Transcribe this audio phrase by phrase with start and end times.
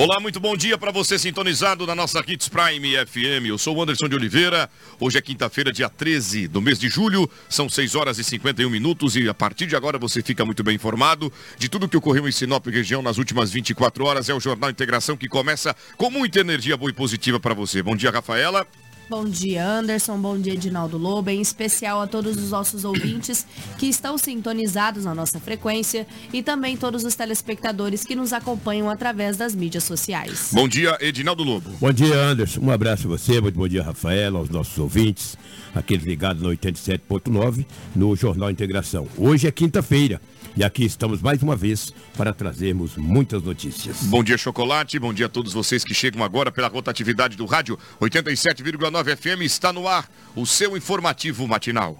[0.00, 3.48] Olá, muito bom dia para você sintonizado na nossa Hits Prime FM.
[3.48, 4.70] Eu sou o Anderson de Oliveira.
[4.98, 7.30] Hoje é quinta-feira, dia 13 do mês de julho.
[7.50, 10.76] São 6 horas e 51 minutos e a partir de agora você fica muito bem
[10.76, 14.30] informado de tudo que ocorreu em Sinop região nas últimas 24 horas.
[14.30, 17.82] É o Jornal Integração que começa com muita energia boa e positiva para você.
[17.82, 18.66] Bom dia, Rafaela.
[19.10, 20.16] Bom dia, Anderson.
[20.18, 21.30] Bom dia, Edinaldo Lobo.
[21.30, 23.44] Em especial a todos os nossos ouvintes
[23.76, 29.36] que estão sintonizados na nossa frequência e também todos os telespectadores que nos acompanham através
[29.36, 30.50] das mídias sociais.
[30.52, 31.70] Bom dia, Edinaldo Lobo.
[31.80, 32.60] Bom dia, Anderson.
[32.60, 33.40] Um abraço a você.
[33.40, 35.36] Muito bom dia, Rafaela, aos nossos ouvintes,
[35.74, 39.08] aqueles ligados no 87.9 no Jornal Integração.
[39.18, 40.20] Hoje é quinta-feira.
[40.56, 43.98] E aqui estamos mais uma vez para trazermos muitas notícias.
[44.02, 44.98] Bom dia, Chocolate.
[44.98, 49.42] Bom dia a todos vocês que chegam agora pela rotatividade do rádio 87,9 FM.
[49.42, 51.98] Está no ar o seu informativo matinal.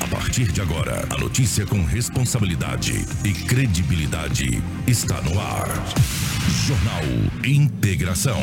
[0.00, 2.92] A partir de agora, a notícia com responsabilidade
[3.24, 5.68] e credibilidade está no ar.
[6.66, 7.02] Jornal
[7.44, 8.42] Integração.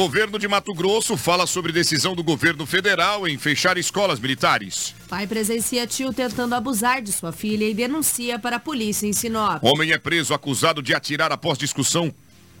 [0.00, 4.94] Governo de Mato Grosso fala sobre decisão do governo federal em fechar escolas militares.
[5.06, 9.62] Pai presencia tio tentando abusar de sua filha e denuncia para a polícia em Sinop.
[9.62, 12.10] Homem é preso acusado de atirar após discussão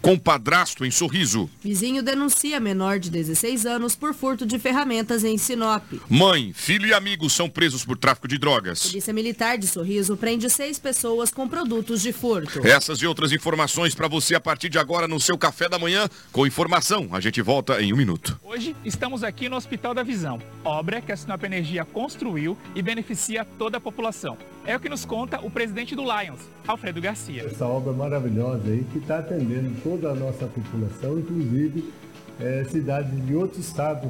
[0.00, 1.48] com padrasto em Sorriso.
[1.62, 5.84] Vizinho denuncia menor de 16 anos por furto de ferramentas em Sinop.
[6.08, 8.86] Mãe, filho e amigos são presos por tráfico de drogas.
[8.88, 12.66] Polícia Militar de Sorriso prende seis pessoas com produtos de furto.
[12.66, 16.08] Essas e outras informações para você a partir de agora no seu café da manhã
[16.32, 17.08] com informação.
[17.12, 18.40] A gente volta em um minuto.
[18.42, 23.44] Hoje estamos aqui no Hospital da Visão, obra que a Sinop Energia construiu e beneficia
[23.58, 24.36] toda a população.
[24.64, 27.44] É o que nos conta o presidente do Lions, Alfredo Garcia.
[27.44, 31.92] Essa obra maravilhosa aí que está atendendo toda a nossa população, inclusive
[32.38, 34.08] é, cidades de outros estados,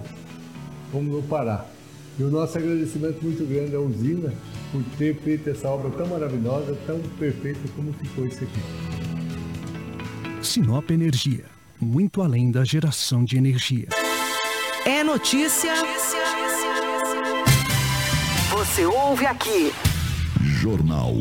[0.92, 1.64] como no Pará.
[2.18, 4.30] E o nosso agradecimento muito grande à usina
[4.70, 8.60] por ter feito essa obra tão maravilhosa, tão perfeita como ficou isso aqui.
[10.42, 11.46] Sinop Energia,
[11.80, 13.88] muito além da geração de energia.
[14.84, 15.72] É notícia.
[18.50, 19.72] Você ouve aqui.
[20.42, 21.14] Jornal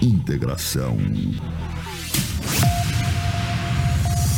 [0.00, 0.96] Integração.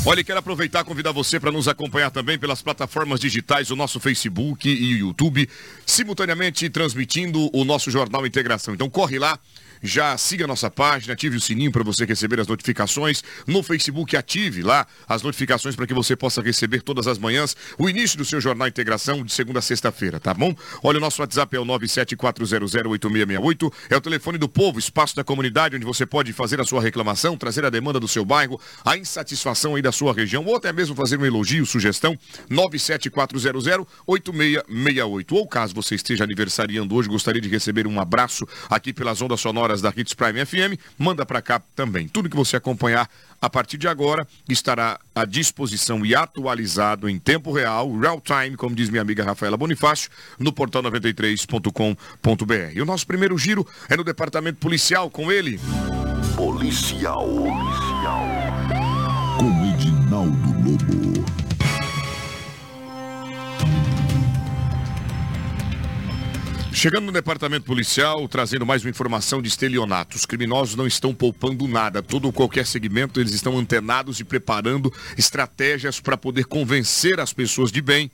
[0.07, 4.01] Olha, quero aproveitar e convidar você para nos acompanhar também pelas plataformas digitais, o nosso
[4.01, 5.49] Facebook e YouTube,
[5.85, 8.73] simultaneamente transmitindo o nosso Jornal Integração.
[8.73, 9.39] Então corre lá,
[9.83, 13.23] já siga nossa página, ative o sininho para você receber as notificações.
[13.47, 17.89] No Facebook, ative lá as notificações para que você possa receber todas as manhãs o
[17.89, 20.55] início do seu Jornal Integração de segunda a sexta-feira, tá bom?
[20.83, 25.75] Olha, o nosso WhatsApp é o 974008668, é o telefone do povo, espaço da comunidade,
[25.77, 29.75] onde você pode fazer a sua reclamação, trazer a demanda do seu bairro, a insatisfação
[29.75, 32.17] aí da sua região, ou até mesmo fazer um elogio, sugestão,
[32.51, 35.33] 974008668.
[35.33, 39.68] Ou caso você esteja aniversariando hoje, gostaria de receber um abraço aqui pelas ondas sonoras
[39.77, 42.09] da Hits Prime FM, manda para cá também.
[42.09, 43.09] Tudo que você acompanhar
[43.41, 48.75] a partir de agora estará à disposição e atualizado em tempo real, real time, como
[48.75, 52.73] diz minha amiga Rafaela Bonifácio, no portal 93.com.br.
[52.75, 55.61] E o nosso primeiro giro é no departamento policial com ele.
[56.37, 57.27] Policial.
[57.27, 58.27] Policial.
[59.39, 61.18] Com Edinaldo Lobo.
[66.73, 70.17] Chegando no departamento policial, trazendo mais uma informação de estelionato.
[70.17, 72.03] Os criminosos não estão poupando nada.
[72.03, 77.81] Todo qualquer segmento, eles estão antenados e preparando estratégias para poder convencer as pessoas de
[77.81, 78.11] bem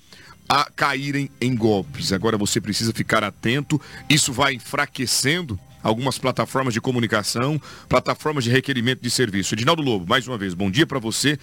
[0.49, 2.13] a caírem em golpes.
[2.13, 3.81] Agora você precisa ficar atento.
[4.09, 9.55] Isso vai enfraquecendo algumas plataformas de comunicação, plataformas de requerimento de serviço.
[9.55, 11.39] Edinaldo Lobo, mais uma vez, bom dia para você.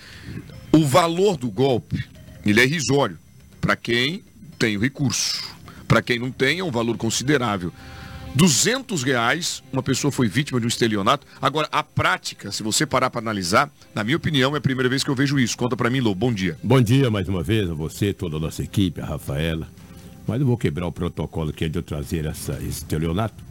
[0.72, 2.04] O valor do golpe,
[2.44, 3.20] ele é irrisório
[3.60, 4.24] para quem
[4.58, 5.61] tem o recurso.
[5.92, 7.70] Para quem não tem, é um valor considerável.
[8.34, 11.28] 200 reais, uma pessoa foi vítima de um estelionato.
[11.42, 15.04] Agora, a prática, se você parar para analisar, na minha opinião, é a primeira vez
[15.04, 15.58] que eu vejo isso.
[15.58, 16.16] Conta para mim, Lô.
[16.16, 16.58] Bom dia.
[16.64, 19.68] Bom dia mais uma vez a você, toda a nossa equipe, a Rafaela.
[20.26, 23.44] Mas eu vou quebrar o protocolo que é de eu trazer essa, esse estelionato.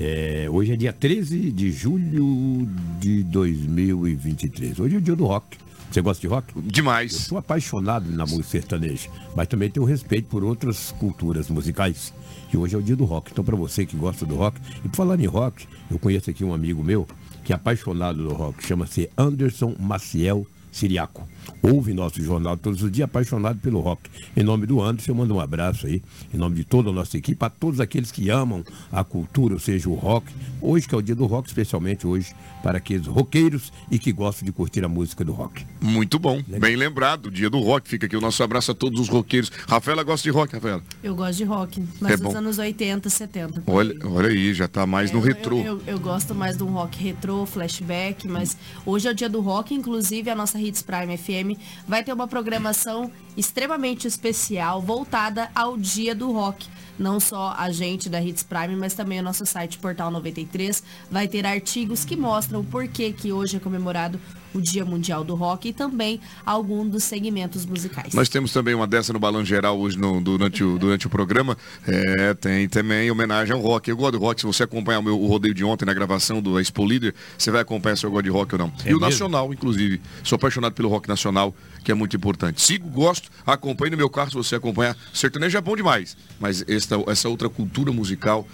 [0.00, 2.66] É, hoje é dia 13 de julho
[2.98, 4.80] de 2023.
[4.80, 5.58] Hoje é o dia do rock.
[5.90, 6.52] Você gosta de rock?
[6.60, 7.12] Demais.
[7.12, 12.12] Eu sou apaixonado na música sertaneja, mas também tenho respeito por outras culturas musicais.
[12.52, 13.30] E hoje é o dia do rock.
[13.32, 16.44] Então, para você que gosta do rock, e por falar em rock, eu conheço aqui
[16.44, 17.06] um amigo meu
[17.42, 21.28] que é apaixonado do rock, chama-se Anderson Maciel Siriaco.
[21.62, 24.08] Ouve nosso jornal todos os dias, apaixonado pelo rock.
[24.36, 27.16] Em nome do Anderson, eu mando um abraço aí, em nome de toda a nossa
[27.16, 28.62] equipe, a todos aqueles que amam
[28.92, 30.26] a cultura, ou seja, o rock.
[30.60, 34.44] Hoje que é o dia do rock, especialmente hoje, para aqueles roqueiros e que gostam
[34.44, 35.64] de curtir a música do rock.
[35.80, 37.88] Muito bom, bem lembrado, dia do rock.
[37.88, 39.50] Fica aqui o nosso abraço a todos os roqueiros.
[39.66, 40.82] Rafaela gosta de rock, Rafaela?
[41.02, 42.38] Eu gosto de rock, mas É dos bom.
[42.38, 43.60] anos 80, 70.
[43.62, 43.98] por Olha, aí.
[44.12, 45.58] olha aí, já tá mais no Eu- retrô.
[45.58, 49.28] Eu, eu- eu gosto mais de um rock retrô, flashback, mas hoje é o dia
[49.28, 55.48] do rock, inclusive a nossa Hits Prime FM vai ter uma programação extremamente especial voltada
[55.54, 56.66] ao dia do rock.
[56.98, 61.28] Não só a gente da Hits Prime, mas também o nosso site Portal 93 vai
[61.28, 64.18] ter artigos que mostram o porquê que hoje é comemorado
[64.54, 68.14] o Dia Mundial do Rock e também algum dos segmentos musicais.
[68.14, 71.56] Nós temos também uma dessa no Balão Geral hoje no- durante, o, durante o programa.
[71.86, 73.90] É, tem também homenagem ao rock.
[73.90, 74.40] Eu gosto do rock.
[74.40, 77.50] Se você acompanhar o, meu, o rodeio de ontem na gravação do Expo Líder, você
[77.50, 78.68] vai acompanhar se eu gosto de rock ou não.
[78.84, 79.00] É e o mesmo?
[79.00, 80.00] nacional, inclusive.
[80.24, 81.54] Sou apaixonado pelo rock nacional,
[81.84, 82.60] que é muito importante.
[82.60, 84.96] Sigo, gosto, acompanho no meu carro se você acompanhar.
[85.12, 86.16] Sertanejo é bom demais.
[86.40, 88.48] Mas esta, essa outra cultura musical,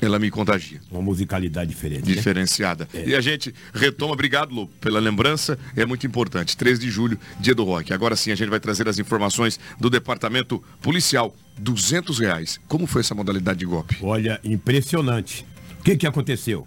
[0.00, 0.80] ela me contagia.
[0.90, 2.08] Uma musicalidade diferente.
[2.08, 2.14] né?
[2.14, 2.88] Diferenciada.
[2.94, 6.56] E a gente retoma, obrigado, Lu, pela lembrança, é muito importante.
[6.56, 7.92] 13 de julho, dia do rock.
[7.92, 11.34] Agora sim, a gente vai trazer as informações do departamento policial.
[11.58, 12.58] 200 reais.
[12.68, 13.98] Como foi essa modalidade de golpe?
[14.00, 15.44] Olha, impressionante.
[15.78, 16.66] O que, que aconteceu?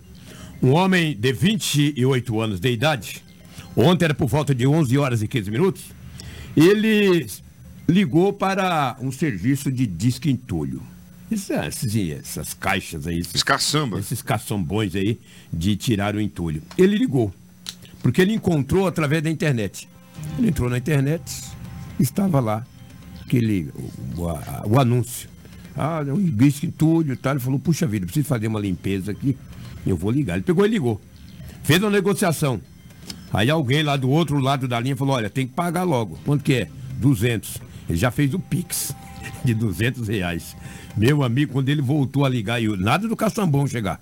[0.62, 3.24] Um homem de 28 anos de idade,
[3.76, 5.84] ontem era por volta de 11 horas e 15 minutos,
[6.56, 7.28] ele
[7.88, 10.82] ligou para um serviço de disque entulho.
[11.32, 14.00] É, esses- essas caixas aí, esses, Escaçamba.
[14.00, 15.20] esses caçambões aí
[15.52, 16.62] de tirar o entulho.
[16.78, 17.34] Ele ligou,
[18.04, 19.90] porque ele encontrou através da internet.
[20.38, 21.24] Ele entrou na internet,
[22.00, 22.66] estava lá
[23.26, 23.72] aquele,
[24.16, 25.28] o, a- o anúncio.
[25.76, 27.34] Ah, um disque entulho e tal.
[27.34, 29.36] Ele falou, puxa vida, preciso fazer uma limpeza aqui.
[29.88, 30.36] Eu vou ligar.
[30.36, 31.02] Ele pegou e ligou.
[31.64, 32.62] Fez uma negociação.
[33.34, 36.20] Aí alguém lá do outro lado da linha falou, olha, tem que pagar logo.
[36.24, 36.68] Quanto que é?
[36.98, 37.58] 200.
[37.90, 38.96] Ele já fez o Pix
[39.44, 40.56] de 200 reais.
[40.96, 44.00] Meu amigo, quando ele voltou a ligar, e o- nada do caçambão chegar.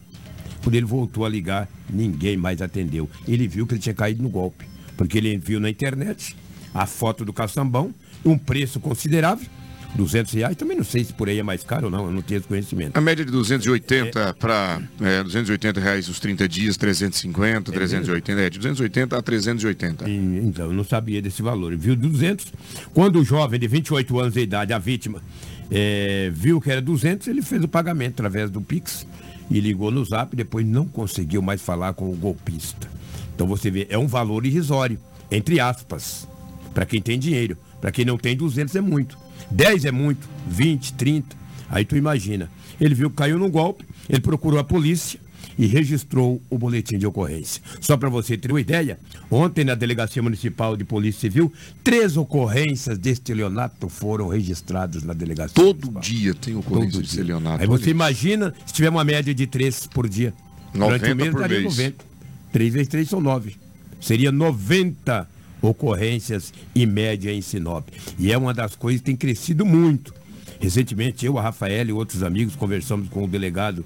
[0.61, 3.09] Quando ele voltou a ligar, ninguém mais atendeu.
[3.27, 4.65] Ele viu que ele tinha caído no golpe.
[4.97, 6.35] Porque ele viu na internet
[6.73, 7.93] a foto do caçambão,
[8.23, 9.47] um preço considerável,
[9.95, 10.55] 200 reais.
[10.55, 12.47] Também não sei se por aí é mais caro ou não, eu não tenho esse
[12.47, 12.97] conhecimento.
[12.97, 14.81] A média de 280 para
[15.23, 20.09] 280 reais os 30 dias, 350, 380, é de 280 a 380.
[20.09, 20.15] E,
[20.45, 21.75] Então, eu não sabia desse valor.
[21.75, 22.51] Viu 200.
[22.93, 25.21] Quando o jovem de 28 anos de idade, a vítima,
[25.69, 29.07] eh, viu que era 200, ele fez o pagamento através do Pix
[29.49, 30.35] e ligou no zap.
[30.35, 32.89] Depois não conseguiu mais falar com o golpista.
[33.35, 34.99] Então você vê, é um valor irrisório,
[35.29, 36.27] entre aspas,
[36.73, 37.57] para quem tem dinheiro.
[37.79, 39.17] Para quem não tem, 200 é muito.
[39.51, 41.35] 10 é muito, 20, 30.
[41.69, 42.49] Aí tu imagina.
[42.79, 45.19] Ele viu que caiu no golpe, ele procurou a polícia
[45.57, 47.61] e registrou o boletim de ocorrência.
[47.79, 48.99] Só para você ter uma ideia,
[49.29, 51.51] ontem na Delegacia Municipal de Polícia Civil,
[51.83, 55.53] três ocorrências de estelionato foram registradas na delegacia.
[55.53, 56.01] Todo municipal.
[56.01, 57.61] dia tem ocorrência Todo de estelionato.
[57.61, 60.33] Aí você imagina se tiver uma média de três por dia.
[60.73, 61.63] 90 mês por mês.
[61.63, 62.05] 90.
[62.51, 63.55] 3 vezes 3 são 9.
[63.99, 65.27] Seria 90
[65.61, 67.87] ocorrências em média em Sinop.
[68.17, 70.13] E é uma das coisas que tem crescido muito.
[70.59, 73.83] Recentemente, eu, a Rafael e outros amigos conversamos com o delegado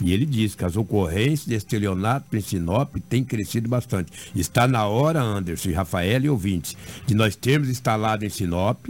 [0.00, 4.12] e ele disse que as ocorrências de estelionato em Sinop têm crescido bastante.
[4.34, 8.86] Está na hora, Anderson Rafael e ouvintes, de nós termos instalado em Sinop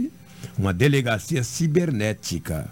[0.57, 2.69] uma delegacia cibernética.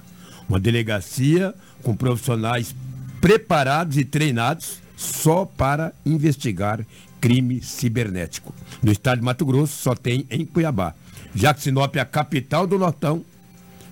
[0.47, 2.75] Uma delegacia com profissionais
[3.19, 6.85] preparados e treinados só para investigar
[7.27, 8.55] crime cibernético.
[8.81, 10.95] No estado de Mato Grosso só tem em Cuiabá.
[11.35, 13.25] Já que Sinop é a capital do Nortão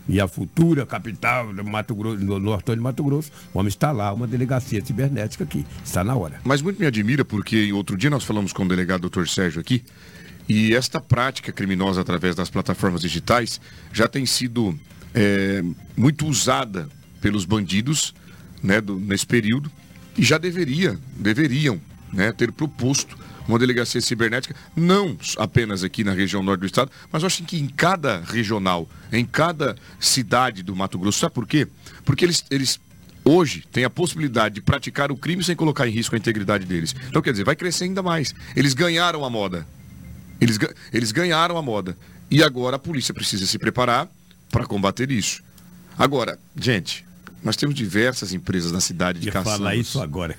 [0.07, 4.25] e a futura capital do Mato Grosso, do Nortão de Mato Grosso, vamos instalar uma
[4.25, 5.65] delegacia cibernética aqui.
[5.83, 6.39] Está na hora.
[6.45, 9.25] Mas muito me admira porque outro dia nós falamos com o delegado Dr.
[9.27, 9.83] Sérgio aqui
[10.47, 13.59] e esta prática criminosa através das plataformas digitais
[13.91, 14.79] já tem sido
[15.13, 15.61] é,
[15.97, 16.87] muito usada
[17.19, 18.13] pelos bandidos
[18.63, 19.69] né, do- nesse período
[20.17, 21.81] e já deveria, deveriam
[22.15, 23.17] né, ter proposto
[23.47, 27.57] uma delegacia cibernética, não apenas aqui na região norte do estado, mas eu acho que
[27.59, 31.19] em cada regional, em cada cidade do Mato Grosso.
[31.19, 31.67] Sabe por quê?
[32.03, 32.79] Porque eles, eles
[33.23, 36.95] hoje tem a possibilidade de praticar o crime sem colocar em risco a integridade deles.
[37.07, 38.33] Então, quer dizer, vai crescer ainda mais.
[38.55, 39.67] Eles ganharam a moda.
[40.41, 40.57] Eles,
[40.91, 41.97] eles ganharam a moda.
[42.31, 44.09] E agora a polícia precisa se preparar
[44.49, 45.43] para combater isso.
[45.97, 47.05] Agora, gente,
[47.43, 49.57] nós temos diversas empresas na cidade de Caçambas.
[49.57, 50.35] falar isso agora.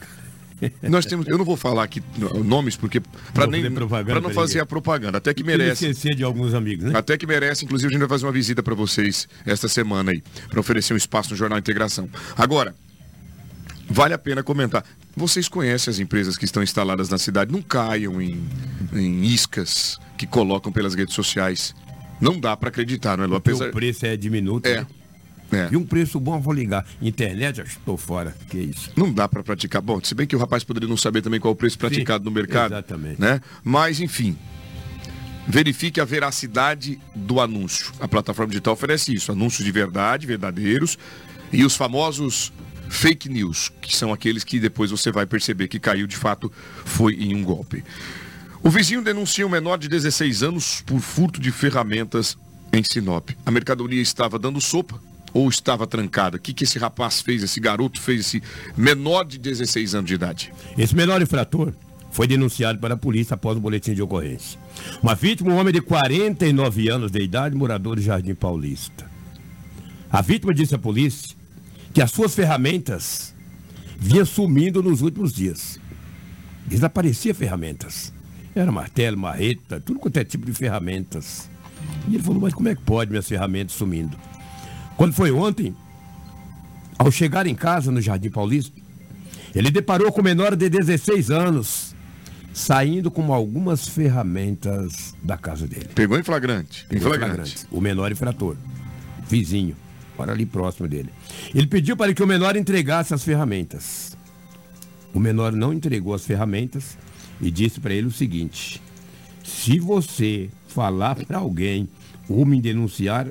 [0.88, 2.02] Nós temos, eu não vou falar aqui
[2.44, 3.00] nomes porque
[3.34, 5.86] para nem para não fazer a propaganda, até que merece.
[5.86, 6.98] esquecer de alguns amigos, né?
[6.98, 10.22] Até que merece, inclusive a gente vai fazer uma visita para vocês esta semana aí,
[10.48, 12.08] para oferecer um espaço no Jornal Integração.
[12.36, 12.74] Agora,
[13.88, 14.84] vale a pena comentar.
[15.14, 18.42] Vocês conhecem as empresas que estão instaladas na cidade, não caiam em,
[18.92, 21.74] em iscas que colocam pelas redes sociais.
[22.20, 23.36] Não dá para acreditar, não é, Lu?
[23.36, 23.68] Apesar...
[23.68, 24.68] O preço é diminuto.
[24.68, 24.80] É.
[24.80, 24.86] Né?
[25.52, 25.68] É.
[25.70, 26.84] E um preço bom, vou ligar.
[27.00, 28.34] Internet, que estou fora.
[28.48, 28.90] Que isso?
[28.96, 29.80] Não dá para praticar.
[29.80, 32.30] Bom, se bem que o rapaz poderia não saber também qual o preço praticado Sim,
[32.30, 32.72] no mercado.
[32.72, 33.20] Exatamente.
[33.20, 33.40] Né?
[33.62, 34.36] Mas, enfim.
[35.46, 37.92] Verifique a veracidade do anúncio.
[38.00, 39.30] A plataforma digital oferece isso.
[39.30, 40.98] Anúncios de verdade, verdadeiros.
[41.52, 42.52] E os famosos
[42.88, 46.52] fake news, que são aqueles que depois você vai perceber que caiu de fato
[46.84, 47.84] foi em um golpe.
[48.62, 52.36] O vizinho denuncia um menor de 16 anos por furto de ferramentas
[52.72, 53.30] em Sinop.
[53.44, 55.00] A mercadoria estava dando sopa
[55.36, 56.38] ou estava trancada?
[56.38, 58.42] O que, que esse rapaz fez, esse garoto fez, esse
[58.74, 60.50] menor de 16 anos de idade?
[60.78, 61.74] Esse menor infrator
[62.10, 64.58] foi denunciado para a polícia após o boletim de ocorrência.
[65.02, 69.10] Uma vítima, um homem de 49 anos de idade, morador de Jardim Paulista.
[70.10, 71.36] A vítima disse à polícia
[71.92, 73.34] que as suas ferramentas
[73.98, 75.78] vinham sumindo nos últimos dias.
[76.66, 78.10] Desaparecia ferramentas.
[78.54, 81.50] Era martelo, marreta, tudo quanto é tipo de ferramentas.
[82.08, 84.16] E ele falou, mas como é que pode minhas ferramentas sumindo?
[84.96, 85.74] Quando foi ontem,
[86.98, 88.72] ao chegar em casa no Jardim Paulista,
[89.54, 91.94] ele deparou com o menor de 16 anos,
[92.52, 95.88] saindo com algumas ferramentas da casa dele.
[95.94, 96.86] Pegou em flagrante.
[96.90, 97.34] Em flagrante.
[97.34, 97.66] flagrante.
[97.70, 98.56] O menor infrator,
[99.28, 99.76] vizinho,
[100.16, 101.10] para ali próximo dele.
[101.54, 104.16] Ele pediu para que o menor entregasse as ferramentas.
[105.12, 106.96] O menor não entregou as ferramentas
[107.40, 108.82] e disse para ele o seguinte:
[109.44, 111.88] se você falar para alguém
[112.28, 113.28] ou me denunciar,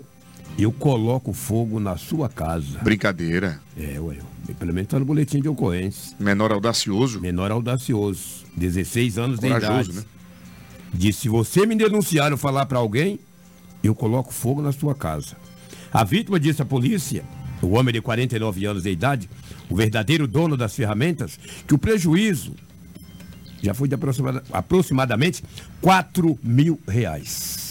[0.57, 2.79] eu coloco fogo na sua casa.
[2.79, 3.59] Brincadeira.
[3.77, 4.17] É, ué.
[4.59, 6.15] Pelo menos está no boletim de ocorrência.
[6.19, 7.19] Menor audacioso?
[7.19, 8.45] Menor audacioso.
[8.55, 9.93] 16 anos Corajoso, de idade.
[9.93, 10.03] Né?
[10.93, 13.19] Diz, se você me denunciar ou falar para alguém,
[13.83, 15.35] eu coloco fogo na sua casa.
[15.91, 17.23] A vítima disse à polícia,
[17.61, 19.29] o homem de 49 anos de idade,
[19.69, 22.55] o verdadeiro dono das ferramentas, que o prejuízo
[23.61, 23.95] já foi de
[24.53, 25.43] aproximadamente
[25.81, 27.64] 4 mil reais.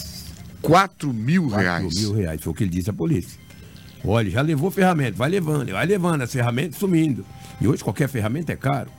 [0.65, 1.83] 4 mil reais.
[1.83, 3.39] 4 mil reais, foi o que ele disse à polícia.
[4.03, 7.25] Olha, já levou ferramenta, vai levando, vai levando as ferramentas sumindo.
[7.59, 8.91] E hoje qualquer ferramenta é caro.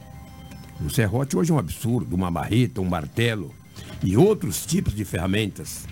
[0.85, 3.55] O serrote hoje é um absurdo, uma marreta, um martelo
[4.03, 5.87] e outros tipos de ferramentas.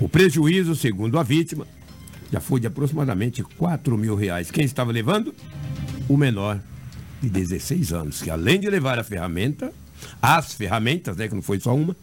[0.00, 1.66] O prejuízo, segundo a vítima,
[2.32, 4.50] já foi de aproximadamente 4 mil reais.
[4.50, 5.34] Quem estava levando?
[6.08, 6.60] O menor
[7.20, 9.72] de 16 anos, que além de levar a ferramenta,
[10.22, 11.96] as ferramentas, né, que não foi só uma,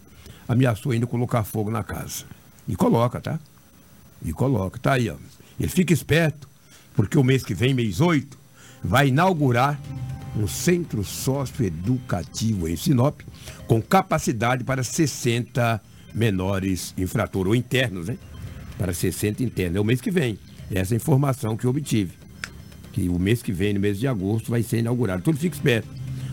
[0.48, 2.25] ameaçou ainda colocar fogo na casa.
[2.67, 3.39] E coloca, tá?
[4.24, 4.79] E coloca.
[4.79, 5.15] Tá aí, ó.
[5.60, 6.48] Ele fica esperto,
[6.95, 8.38] porque o mês que vem, mês 8,
[8.84, 9.79] vai inaugurar
[10.38, 13.22] um centro socioeducativo em Sinop,
[13.67, 15.81] com capacidade para 60
[16.13, 18.17] menores infratores, ou internos, né?
[18.77, 19.77] Para 60 internos.
[19.77, 20.38] É o mês que vem.
[20.72, 22.13] Essa é informação que eu obtive.
[22.91, 25.22] Que o mês que vem, no mês de agosto, vai ser inaugurado.
[25.22, 25.88] Tudo fica esperto.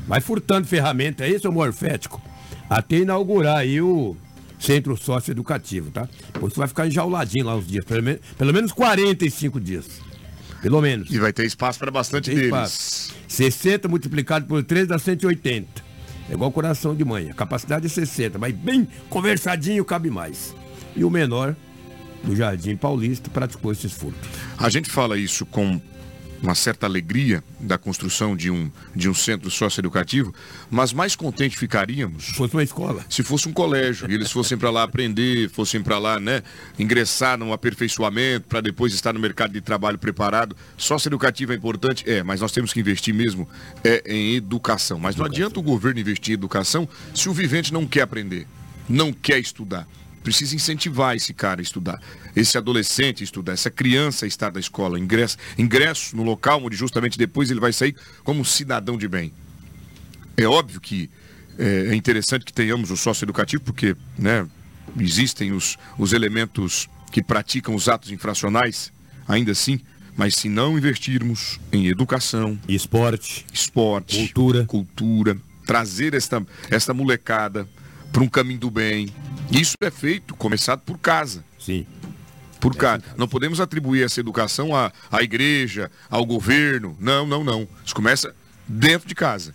[0.06, 2.20] Vai furtando ferramenta aí, seu morfético,
[2.68, 4.16] até inaugurar aí o,
[4.62, 6.08] centro socioeducativo, tá?
[6.32, 10.00] Depois você vai ficar enjauladinho lá uns dias, pelo, menos, pelo menos 45 dias.
[10.62, 11.10] Pelo menos.
[11.10, 12.44] E vai ter espaço para bastante deles.
[12.44, 13.14] Espaço.
[13.26, 15.82] 60 multiplicado por 3 dá 180.
[16.30, 17.30] É igual coração de mãe.
[17.30, 20.54] A capacidade é 60, mas bem conversadinho cabe mais.
[20.94, 21.56] E o menor,
[22.22, 24.28] do Jardim Paulista, praticou esses furtos.
[24.56, 25.80] A gente fala isso com
[26.42, 30.34] uma certa alegria da construção de um, de um centro socioeducativo,
[30.70, 32.24] mas mais contente ficaríamos.
[32.24, 33.04] Se fosse uma escola.
[33.08, 36.42] Se fosse um colégio, e eles fossem para lá aprender, fossem para lá, né,
[36.78, 40.56] ingressar num aperfeiçoamento, para depois estar no mercado de trabalho preparado.
[40.76, 42.08] Socioeducativo é importante?
[42.10, 43.48] É, mas nós temos que investir mesmo
[43.84, 44.98] é, em educação.
[44.98, 48.46] Mas não adianta o governo investir em educação se o vivente não quer aprender,
[48.88, 49.86] não quer estudar
[50.22, 52.00] precisa incentivar esse cara a estudar,
[52.34, 56.76] esse adolescente a estudar, essa criança a estar na escola, ingresso, ingresso no local onde
[56.76, 59.32] justamente depois ele vai sair como um cidadão de bem.
[60.36, 61.10] É óbvio que
[61.58, 64.46] é, é interessante que tenhamos o sócio educativo, porque né,
[64.98, 68.92] existem os, os elementos que praticam os atos infracionais,
[69.28, 69.80] ainda assim,
[70.16, 75.36] mas se não investirmos em educação, esporte, esporte, cultura, cultura,
[75.66, 77.68] trazer esta, esta molecada
[78.12, 79.08] para um caminho do bem,
[79.50, 81.44] isso é feito, começado por casa.
[81.58, 81.86] Sim.
[82.60, 83.00] Por cá.
[83.16, 86.96] Não podemos atribuir essa educação à, à igreja, ao governo.
[87.00, 87.66] Não, não, não.
[87.84, 88.34] Isso começa
[88.68, 89.54] dentro de casa.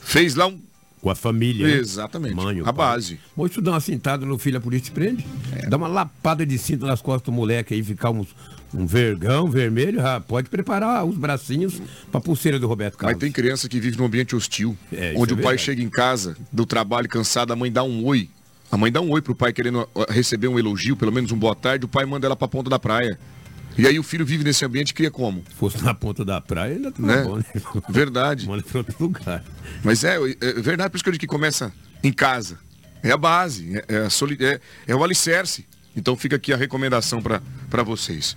[0.00, 0.60] Fez lá um.
[1.00, 1.66] Com a família.
[1.66, 1.74] né?
[1.74, 2.34] Exatamente.
[2.34, 2.72] Mãe, a pai.
[2.72, 3.20] base.
[3.36, 5.24] Ou isso dá uma cintada no filho, a polícia te prende.
[5.52, 5.66] É.
[5.68, 8.34] Dá uma lapada de cinto nas costas do moleque aí, ficar uns,
[8.72, 11.80] um vergão vermelho, já pode preparar os bracinhos
[12.10, 13.20] pra pulseira do Roberto Mas Carlos.
[13.20, 14.76] tem criança que vive num ambiente hostil.
[14.90, 15.62] É, onde é o pai verdade.
[15.62, 18.28] chega em casa do trabalho cansado, a mãe dá um oi.
[18.74, 21.54] A mãe dá um oi pro pai querendo receber um elogio, pelo menos um boa
[21.54, 23.16] tarde, o pai manda ela pra ponta da praia.
[23.78, 25.44] E aí o filho vive nesse ambiente e cria como?
[25.48, 27.22] Se fosse na ponta da praia, ainda tava Né?
[27.22, 27.44] bom, né?
[27.88, 28.48] Verdade.
[28.48, 29.44] Manda pra outro lugar.
[29.84, 32.58] Mas é, é verdade, por isso que eu digo que começa em casa.
[33.00, 35.64] É a base, é, é, a soli- é- é o alicerce.
[35.96, 38.34] Então fica aqui a recomendação para vocês.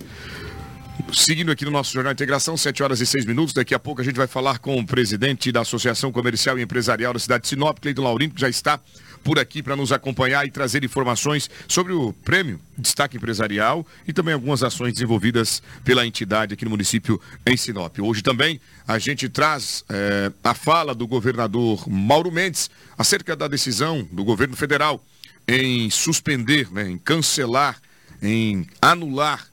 [1.12, 3.52] Seguindo aqui no nosso Jornal Integração, 7 horas e 6 minutos.
[3.52, 7.12] Daqui a pouco a gente vai falar com o presidente da Associação Comercial e Empresarial
[7.12, 8.78] da cidade de Sinop, Cleiton Laurindo, que já está
[9.22, 14.34] por aqui para nos acompanhar e trazer informações sobre o prêmio Destaque Empresarial e também
[14.34, 17.98] algumas ações desenvolvidas pela entidade aqui no município em Sinop.
[17.98, 24.06] Hoje também a gente traz eh, a fala do governador Mauro Mendes acerca da decisão
[24.12, 25.04] do governo federal
[25.46, 27.80] em suspender, né, em cancelar,
[28.22, 29.46] em anular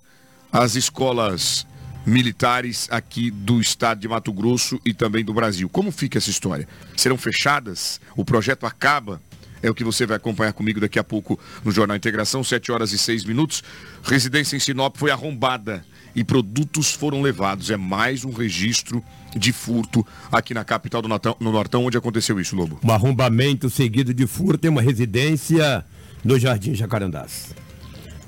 [0.51, 1.65] as escolas
[2.05, 5.67] militares aqui do estado de Mato Grosso e também do Brasil.
[5.67, 6.67] Como fica essa história?
[6.95, 7.99] Serão fechadas?
[8.15, 9.21] O projeto acaba?
[9.65, 12.91] É o que você vai acompanhar comigo daqui a pouco no Jornal Integração, 7 horas
[12.91, 13.63] e 6 minutos.
[14.03, 15.83] Residência em Sinop foi arrombada
[16.15, 17.71] e produtos foram levados.
[17.71, 19.03] É mais um registro
[19.35, 22.79] de furto aqui na capital do Nortão, no Nortão, onde aconteceu isso, Lobo.
[22.83, 25.83] Um arrombamento seguido de furto em uma residência
[26.23, 27.55] no Jardim Jacarandás.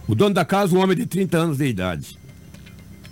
[0.08, 2.17] O dono da casa, um homem de 30 anos de idade.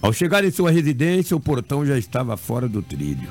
[0.02, 3.30] Ao chegar em sua residência, o portão já estava fora do trilho.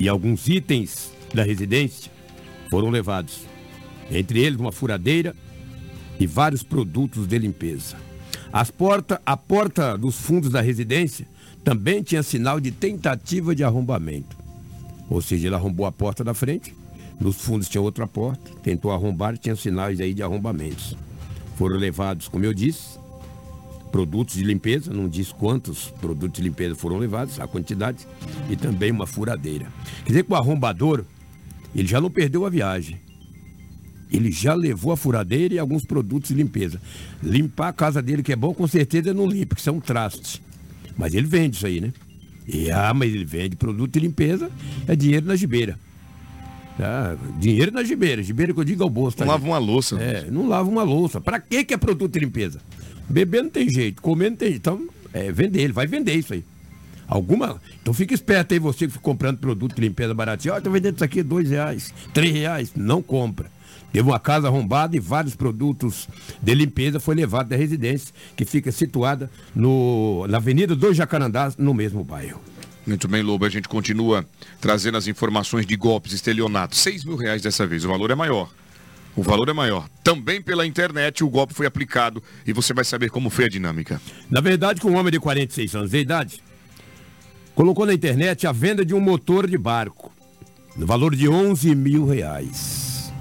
[0.00, 2.14] E alguns itens da residência
[2.74, 3.42] foram levados.
[4.10, 5.36] Entre eles, uma furadeira
[6.18, 7.94] e vários produtos de limpeza.
[8.52, 11.24] As porta, a porta dos fundos da residência
[11.62, 14.36] também tinha sinal de tentativa de arrombamento.
[15.08, 16.74] Ou seja, ele arrombou a porta da frente,
[17.20, 20.96] nos fundos tinha outra porta, tentou arrombar, tinha sinais aí de arrombamentos.
[21.54, 22.98] Foram levados, como eu disse,
[23.92, 28.04] produtos de limpeza, não diz quantos produtos de limpeza foram levados, a quantidade,
[28.50, 29.68] e também uma furadeira.
[30.02, 31.04] Quer dizer que o arrombador,
[31.74, 33.00] ele já não perdeu a viagem.
[34.10, 36.80] Ele já levou a furadeira e alguns produtos de limpeza.
[37.22, 39.80] Limpar a casa dele, que é bom, com certeza não limpa, que isso é um
[39.80, 40.40] traste.
[40.96, 41.92] Mas ele vende isso aí, né?
[42.46, 44.50] E, ah, mas ele vende produto de limpeza,
[44.86, 45.78] é dinheiro na gibeira.
[46.78, 47.16] Tá?
[47.38, 48.22] Dinheiro na gibeira.
[48.22, 49.16] Gibeira que eu digo ao bolso.
[49.16, 49.96] Tá Não lava uma louça.
[49.96, 51.20] É, não lava uma louça.
[51.20, 52.60] Pra que que é produto de limpeza?
[53.08, 54.60] Beber não tem jeito, comer não tem jeito.
[54.60, 56.44] Então, é vender, ele vai vender isso aí.
[57.06, 57.60] Alguma.
[57.82, 60.54] Então fica esperto aí, você que fica comprando produto de limpeza baratinho.
[60.54, 62.72] Ó, tô vendendo isso aqui dois reais, três reais.
[62.74, 63.50] Não compra.
[63.92, 66.08] Teve uma casa arrombada e vários produtos
[66.42, 71.72] de limpeza foi levado da residência, que fica situada no, na Avenida dos Jacarandás, no
[71.72, 72.40] mesmo bairro.
[72.84, 73.44] Muito bem, Lobo.
[73.44, 74.26] A gente continua
[74.60, 76.80] trazendo as informações de golpes, estelionatos.
[76.80, 77.84] 6 mil reais dessa vez.
[77.84, 78.50] O valor é maior.
[79.16, 79.88] O valor é maior.
[80.02, 84.00] Também pela internet o golpe foi aplicado e você vai saber como foi a dinâmica.
[84.28, 86.42] Na verdade, com um homem de 46 anos de idade,
[87.54, 90.12] colocou na internet a venda de um motor de barco,
[90.76, 93.12] no valor de 11 mil reais.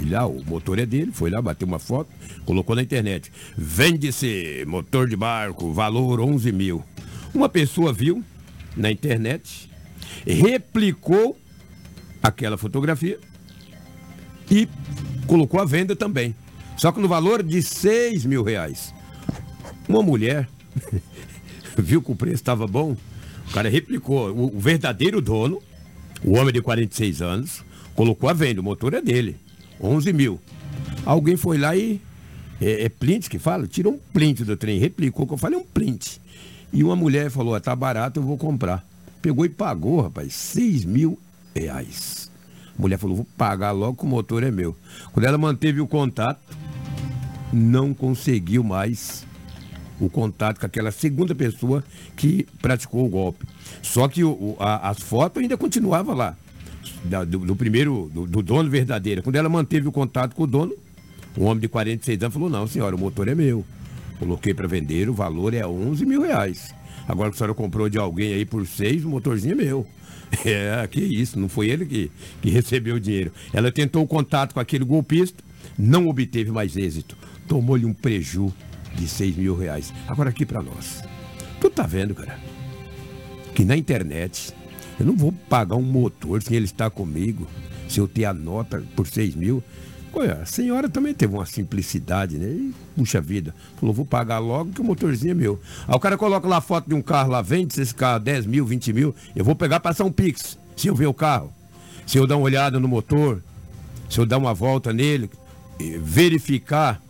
[0.00, 2.10] E lá, o motor é dele, foi lá, bateu uma foto,
[2.44, 3.30] colocou na internet.
[3.56, 6.82] Vende-se motor de barco, valor 11 mil.
[7.34, 8.24] Uma pessoa viu
[8.76, 9.70] na internet,
[10.26, 11.38] replicou
[12.22, 13.18] aquela fotografia
[14.50, 14.68] e
[15.26, 16.34] colocou à venda também.
[16.76, 18.94] Só que no valor de 6 mil reais.
[19.86, 20.48] Uma mulher
[21.76, 22.96] viu que o preço estava bom,
[23.50, 24.30] o cara replicou.
[24.30, 25.60] O, o verdadeiro dono,
[26.24, 28.60] o homem de 46 anos, colocou à venda.
[28.60, 29.36] O motor é dele,
[29.80, 30.40] 11 mil.
[31.04, 32.00] Alguém foi lá e.
[32.60, 33.66] É, é que fala?
[33.66, 36.20] Tirou um print do trem, replicou, que eu falei um print.
[36.72, 38.86] E uma mulher falou: "Ah, tá barato, eu vou comprar.
[39.20, 41.18] Pegou e pagou, rapaz, 6 mil
[41.54, 42.30] reais.
[42.78, 44.76] A mulher falou: vou pagar logo que o motor é meu.
[45.12, 46.40] Quando ela manteve o contato,
[47.52, 49.26] não conseguiu mais
[50.00, 51.84] o contato com aquela segunda pessoa
[52.16, 53.44] que praticou o golpe.
[53.82, 56.36] Só que o- a- as fotos ainda continuavam lá.
[57.04, 59.22] Da- do, do primeiro, do, do dono verdadeiro.
[59.22, 60.74] Quando ela manteve o contato com o dono,
[61.36, 63.64] um homem de 46 anos falou, não, senhora, o motor é meu.
[64.18, 66.74] Coloquei para vender, o valor é 11 mil reais.
[67.08, 69.86] Agora que a senhora comprou de alguém aí por seis, o motorzinho é meu.
[70.44, 72.08] É, que isso, não foi ele que,
[72.40, 73.32] que recebeu o dinheiro.
[73.52, 75.42] Ela tentou o contato com aquele golpista,
[75.76, 77.16] não obteve mais êxito.
[77.48, 78.52] Tomou-lhe um preju
[78.94, 79.92] de 6 mil reais.
[80.08, 81.02] Agora aqui para nós.
[81.60, 82.38] Tu tá vendo, cara?
[83.54, 84.54] Que na internet
[84.98, 87.46] eu não vou pagar um motor se ele está comigo,
[87.88, 89.62] se eu ter a nota por 6 mil.
[90.12, 92.48] Olha, a senhora também teve uma simplicidade, né?
[92.48, 93.54] E, puxa vida.
[93.76, 95.60] Falou, vou pagar logo que o motorzinho é meu.
[95.86, 98.46] Aí o cara coloca lá a foto de um carro lá, vende esse carro 10
[98.46, 99.14] mil, 20 mil.
[99.36, 101.52] Eu vou pegar passar um Pix, se eu ver o carro.
[102.06, 103.40] Se eu dar uma olhada no motor,
[104.08, 105.30] se eu dar uma volta nele,
[106.00, 107.00] verificar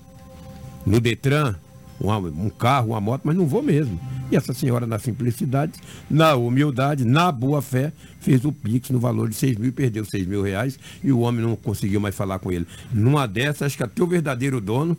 [0.84, 1.54] no Detran
[2.00, 4.00] uma, um carro, uma moto, mas não vou mesmo.
[4.30, 5.72] E essa senhora, na simplicidade,
[6.08, 10.26] na humildade, na boa fé, fez o Pix no valor de 6 mil, perdeu 6
[10.26, 12.66] mil reais e o homem não conseguiu mais falar com ele.
[12.92, 14.96] Numa dessas, acho que até o verdadeiro dono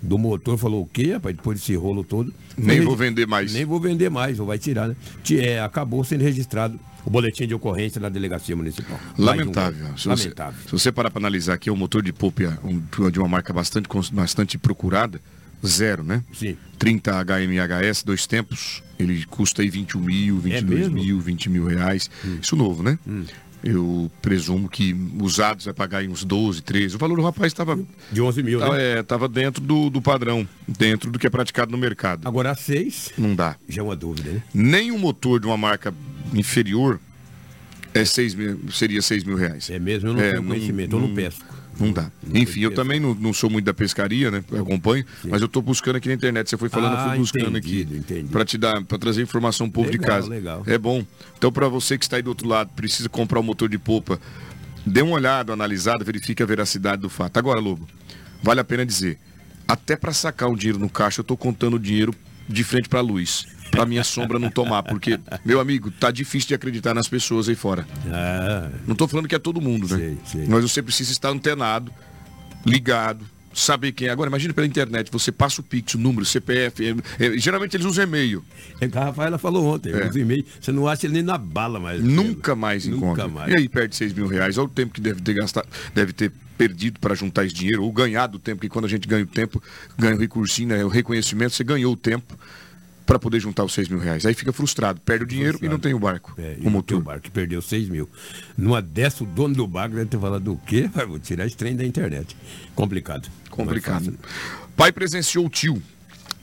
[0.00, 2.32] do motor falou o quê, rapaz, depois desse rolo todo.
[2.56, 3.52] Nem vou vender mais.
[3.52, 4.96] Nem vou vender mais, ou vai tirar, né?
[5.32, 8.98] É, acabou sendo registrado o boletim de ocorrência na delegacia municipal.
[9.18, 9.88] Lamentável.
[9.88, 9.96] Um...
[9.96, 10.60] Se Lamentável.
[10.60, 13.28] Você, se você parar para analisar aqui, é um motor de Popia um, de uma
[13.28, 15.20] marca bastante, bastante procurada,
[15.66, 16.22] zero, né?
[16.32, 16.56] Sim.
[16.78, 22.10] 30 HMHS, dois tempos, ele custa aí 21 mil, 22 É mil, 20 mil reais.
[22.40, 22.98] Isso novo, né?
[23.06, 23.24] Hum.
[23.62, 26.96] Eu presumo que usados vai pagar aí uns 12, 13.
[26.96, 27.78] O valor do rapaz estava.
[28.10, 28.98] De 11 mil, Tava, né?
[28.98, 32.26] é, tava dentro do, do padrão, dentro do que é praticado no mercado.
[32.26, 33.56] Agora, a 6 Não dá.
[33.68, 34.42] já é uma dúvida, né?
[34.54, 35.92] Nem um motor de uma marca
[36.32, 36.98] inferior
[37.92, 39.68] é seis mil, seria 6 mil reais.
[39.68, 41.44] É mesmo, eu não É, tenho não- conhecimento, eu não não- pesco.
[41.80, 42.10] Não dá.
[42.34, 44.44] Enfim, eu também não, não sou muito da pescaria, né?
[44.52, 46.50] Eu acompanho, mas eu tô buscando aqui na internet.
[46.50, 48.22] Você foi falando, eu Ah, fui buscando entendido, aqui.
[48.24, 50.28] Para te dar, para trazer informação ao povo de Legal, casa.
[50.28, 50.62] legal.
[50.66, 51.04] É bom.
[51.38, 54.20] Então, para você que está aí do outro lado, precisa comprar um motor de polpa,
[54.84, 57.38] dê uma olhada, analisada, verifique a veracidade do fato.
[57.38, 57.88] Agora, Lobo,
[58.42, 59.18] vale a pena dizer,
[59.66, 62.14] até para sacar um dinheiro no caixa, eu tô contando o dinheiro
[62.48, 63.46] de frente para a luz.
[63.70, 67.54] Pra minha sombra não tomar, porque, meu amigo, tá difícil de acreditar nas pessoas aí
[67.54, 67.86] fora.
[68.08, 69.96] Ah, Não tô falando que é todo mundo, né?
[69.96, 70.46] Sei, sei.
[70.48, 71.92] Mas você precisa estar antenado,
[72.66, 74.10] ligado, saber quem é.
[74.10, 76.84] Agora, imagina pela internet, você passa o Pix, o número, CPF.
[77.18, 78.44] é- é- geralmente eles usam e-mail.
[78.80, 80.08] é que a Rafaela falou ontem, É.
[80.08, 82.02] os e-mails, você não acha ele nem na bala mais.
[82.02, 83.28] Nunca mais Nunca encontra.
[83.28, 83.52] mais.
[83.52, 84.56] E aí perde 6 mil reais.
[84.58, 87.92] Olha o tempo que deve ter gastado, deve ter perdido para juntar esse dinheiro, ou
[87.92, 89.62] ganhado o tempo, porque quando a gente ganha o tempo,
[89.98, 92.38] ganha o recursinho, né, o reconhecimento, você ganhou o tempo
[93.06, 94.24] para poder juntar os 6 mil reais.
[94.24, 96.34] Aí fica frustrado, perde o dinheiro e não tem o barco.
[96.38, 97.02] É, o o motor.
[97.02, 98.08] barco que perdeu 6 mil.
[98.56, 100.88] Numa dessa, o dono do barco deve ter falado do quê?
[101.08, 102.36] Vou tirar esse trem da internet.
[102.74, 103.28] Complicado.
[103.50, 104.16] Complicado.
[104.76, 105.82] Pai presenciou o tio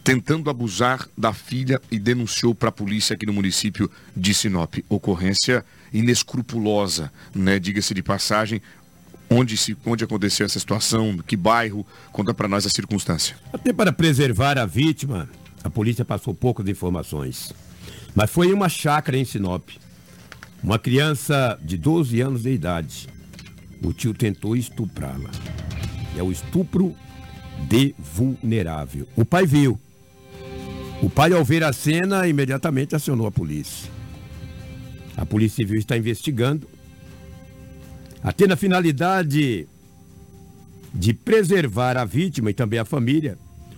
[0.03, 4.75] tentando abusar da filha e denunciou para a polícia aqui no município de Sinop.
[4.87, 7.59] Ocorrência inescrupulosa, né?
[7.59, 8.61] Diga-se de passagem.
[9.29, 11.17] Onde, se, onde aconteceu essa situação?
[11.27, 11.85] Que bairro?
[12.13, 13.35] Conta para nós a circunstância.
[13.51, 15.29] Até para preservar a vítima,
[15.63, 17.53] a polícia passou poucas informações.
[18.15, 19.69] Mas foi em uma chácara em Sinop.
[20.63, 23.07] Uma criança de 12 anos de idade.
[23.83, 25.29] O tio tentou estuprá-la.
[26.17, 26.95] É o estupro
[27.67, 29.07] de vulnerável.
[29.15, 29.79] O pai viu.
[31.01, 33.91] O pai, ao ver a cena, imediatamente acionou a polícia.
[35.15, 36.67] A Polícia Civil está investigando.
[38.23, 39.67] Até na finalidade
[40.93, 43.37] de preservar a vítima e também a família,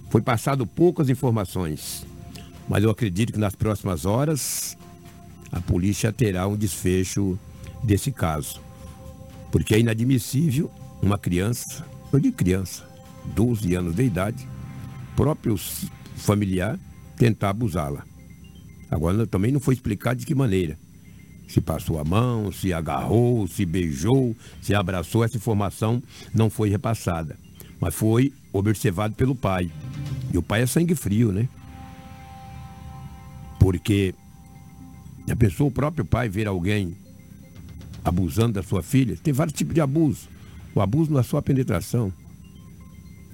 [0.10, 2.06] foi passado poucas informações.
[2.68, 4.78] Mas eu acredito que nas próximas horas
[5.52, 7.38] a polícia terá um desfecho
[7.84, 8.62] desse caso.
[9.52, 12.88] Porque é inadmissível uma criança, eu digo criança,
[13.36, 14.48] 12 anos de idade,
[15.16, 15.58] próprio
[16.16, 16.80] familiar,
[17.18, 18.04] tentar abusá-la.
[18.92, 20.78] Agora também não foi explicado de que maneira.
[21.48, 26.02] Se passou a mão, se agarrou, se beijou, se abraçou, essa informação
[26.34, 27.38] não foi repassada.
[27.80, 29.72] Mas foi observado pelo pai.
[30.34, 31.48] E o pai é sangue frio, né?
[33.60, 34.14] Porque
[35.30, 36.96] a pessoa, o próprio pai, ver alguém
[38.04, 40.28] abusando da sua filha, tem vários tipos de abuso.
[40.74, 42.12] O abuso não é só a penetração.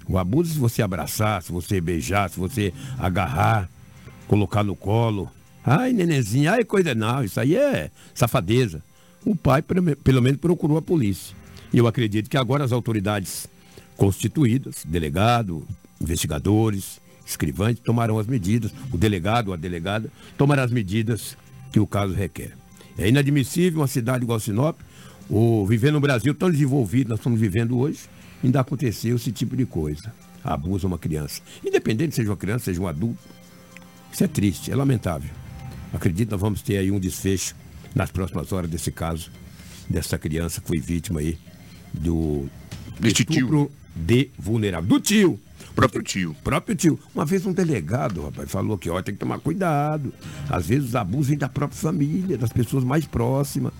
[0.07, 3.69] O abuso é se você abraçar, se você beijar, se você agarrar,
[4.27, 5.29] colocar no colo.
[5.63, 8.83] Ai, nenenzinho, ai, coisa não, isso aí é safadeza.
[9.25, 11.35] O pai, pelo menos, procurou a polícia.
[11.73, 13.47] E eu acredito que agora as autoridades
[13.97, 15.67] constituídas, delegado,
[15.99, 21.37] investigadores, escrivães, tomarão as medidas, o delegado ou a delegada tomará as medidas
[21.71, 22.53] que o caso requer.
[22.97, 24.79] É inadmissível uma cidade igual Sinop,
[25.29, 28.01] ou viver no Brasil tão desenvolvido, nós estamos vivendo hoje,
[28.43, 30.13] ainda aconteceu esse tipo de coisa.
[30.43, 31.41] Abusa uma criança.
[31.65, 33.19] Independente seja uma criança, seja um adulto.
[34.11, 35.29] Isso é triste, é lamentável.
[35.91, 37.55] Acredito que nós vamos ter aí um desfecho
[37.95, 39.31] nas próximas horas desse caso,
[39.89, 41.37] dessa criança que foi vítima aí
[41.93, 42.47] do
[42.99, 44.87] Deste estupro de vulnerável.
[44.87, 45.39] Do tio.
[45.75, 46.35] Próprio tio.
[46.43, 46.99] Próprio tio.
[47.13, 50.13] Uma vez um delegado, rapaz, falou que ó, tem que tomar cuidado.
[50.49, 53.73] Às vezes os abusos vêm da própria família, das pessoas mais próximas.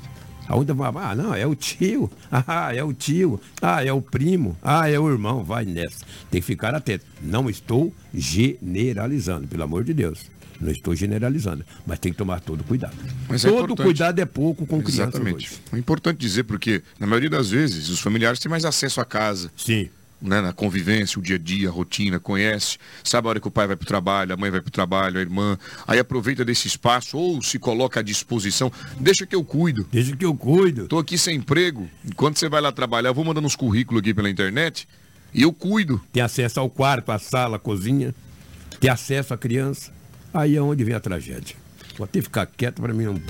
[0.47, 2.11] Aonde vai, ah, não, é o tio.
[2.29, 3.39] Ah, é o tio.
[3.61, 4.57] Ah, é o primo.
[4.61, 5.43] Ah, é o irmão.
[5.43, 6.05] Vai nessa.
[6.29, 7.05] Tem que ficar atento.
[7.21, 10.29] Não estou generalizando, pelo amor de Deus.
[10.59, 12.95] Não estou generalizando, mas tem que tomar todo cuidado.
[13.27, 15.49] Mas é todo cuidado é pouco com crianças Exatamente.
[15.49, 15.61] hoje.
[15.73, 19.51] É importante dizer porque, na maioria das vezes, os familiares têm mais acesso à casa.
[19.57, 19.89] Sim.
[20.21, 23.51] Né, na convivência, o dia a dia, a rotina, conhece, sabe a hora que o
[23.51, 26.43] pai vai para o trabalho, a mãe vai para o trabalho, a irmã, aí aproveita
[26.43, 29.85] desse espaço ou se coloca à disposição, deixa que eu cuido.
[29.91, 30.87] Deixa que eu cuido.
[30.87, 34.13] Tô aqui sem emprego, enquanto você vai lá trabalhar, eu vou mandando uns currículos aqui
[34.13, 34.87] pela internet
[35.33, 36.01] e eu cuido.
[36.13, 38.15] Tem acesso ao quarto, à sala, à cozinha,
[38.79, 39.93] tem acesso à criança.
[40.33, 41.55] Aí é onde vem a tragédia.
[41.97, 43.21] Vou até ficar quieto para mim não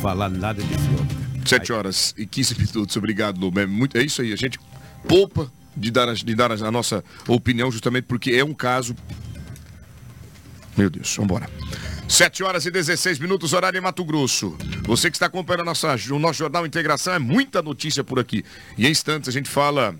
[0.00, 1.24] falar nada desse homem.
[1.44, 3.60] 7 horas e 15 minutos, obrigado, Lobo.
[3.60, 4.58] É, muito, é isso aí, a gente
[5.06, 8.94] poupa de dar, a, de dar a, a nossa opinião justamente porque é um caso.
[10.76, 11.48] Meu Deus, vambora.
[12.08, 14.56] 7 horas e 16 minutos, horário em Mato Grosso.
[14.82, 18.44] Você que está acompanhando nossa, o nosso Jornal Integração, é muita notícia por aqui.
[18.76, 19.94] E em instantes a gente fala,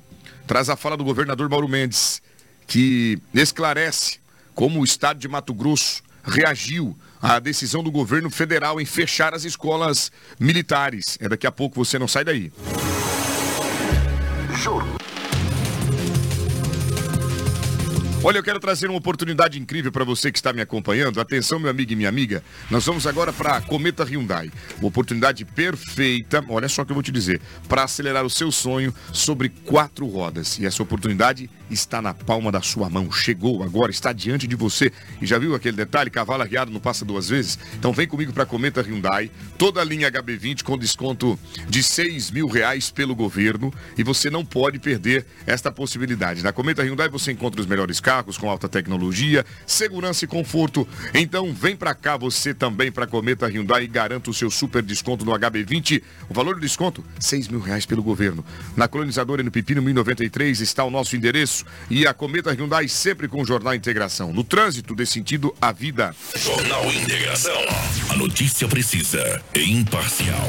[0.47, 2.21] traz a fala do governador Mauro Mendes,
[2.67, 4.19] que esclarece
[4.55, 9.45] como o estado de Mato Grosso reagiu à decisão do governo federal em fechar as
[9.45, 11.19] escolas militares.
[11.21, 12.53] É daqui a pouco, você não sai daí.
[18.27, 21.21] Olha, eu quero trazer uma oportunidade incrível para você que está me acompanhando.
[21.21, 22.43] Atenção, meu amigo e minha amiga.
[22.71, 24.51] Nós vamos agora para a Cometa Hyundai.
[24.79, 28.51] Uma oportunidade perfeita, olha só o que eu vou te dizer, para acelerar o seu
[28.51, 30.59] sonho sobre quatro rodas.
[30.59, 33.11] E essa oportunidade está na palma da sua mão.
[33.11, 34.93] Chegou agora, está diante de você.
[35.21, 36.11] E já viu aquele detalhe?
[36.11, 37.59] Cavalo arriado não passa duas vezes?
[37.75, 39.31] Então vem comigo para Cometa Hyundai.
[39.57, 43.73] Toda a linha HB20 com desconto de 6 mil reais pelo governo.
[43.97, 46.43] E você não pode perder esta possibilidade.
[46.43, 50.87] Na Cometa Hyundai você encontra os melhores carros com alta tecnologia, segurança e conforto.
[51.15, 55.25] Então vem para cá você também para Cometa Hyundai e garanta o seu super desconto
[55.25, 56.03] no HB20.
[56.29, 58.45] O valor do desconto, 6 mil reais pelo governo.
[58.77, 61.54] Na colonizadora no Pepino 1093 está o nosso endereço
[61.91, 64.33] e a Cometa Hyundai sempre com o Jornal Integração.
[64.33, 66.15] No trânsito, dê sentido à vida.
[66.37, 67.61] Jornal Integração.
[68.11, 70.49] A notícia precisa e imparcial.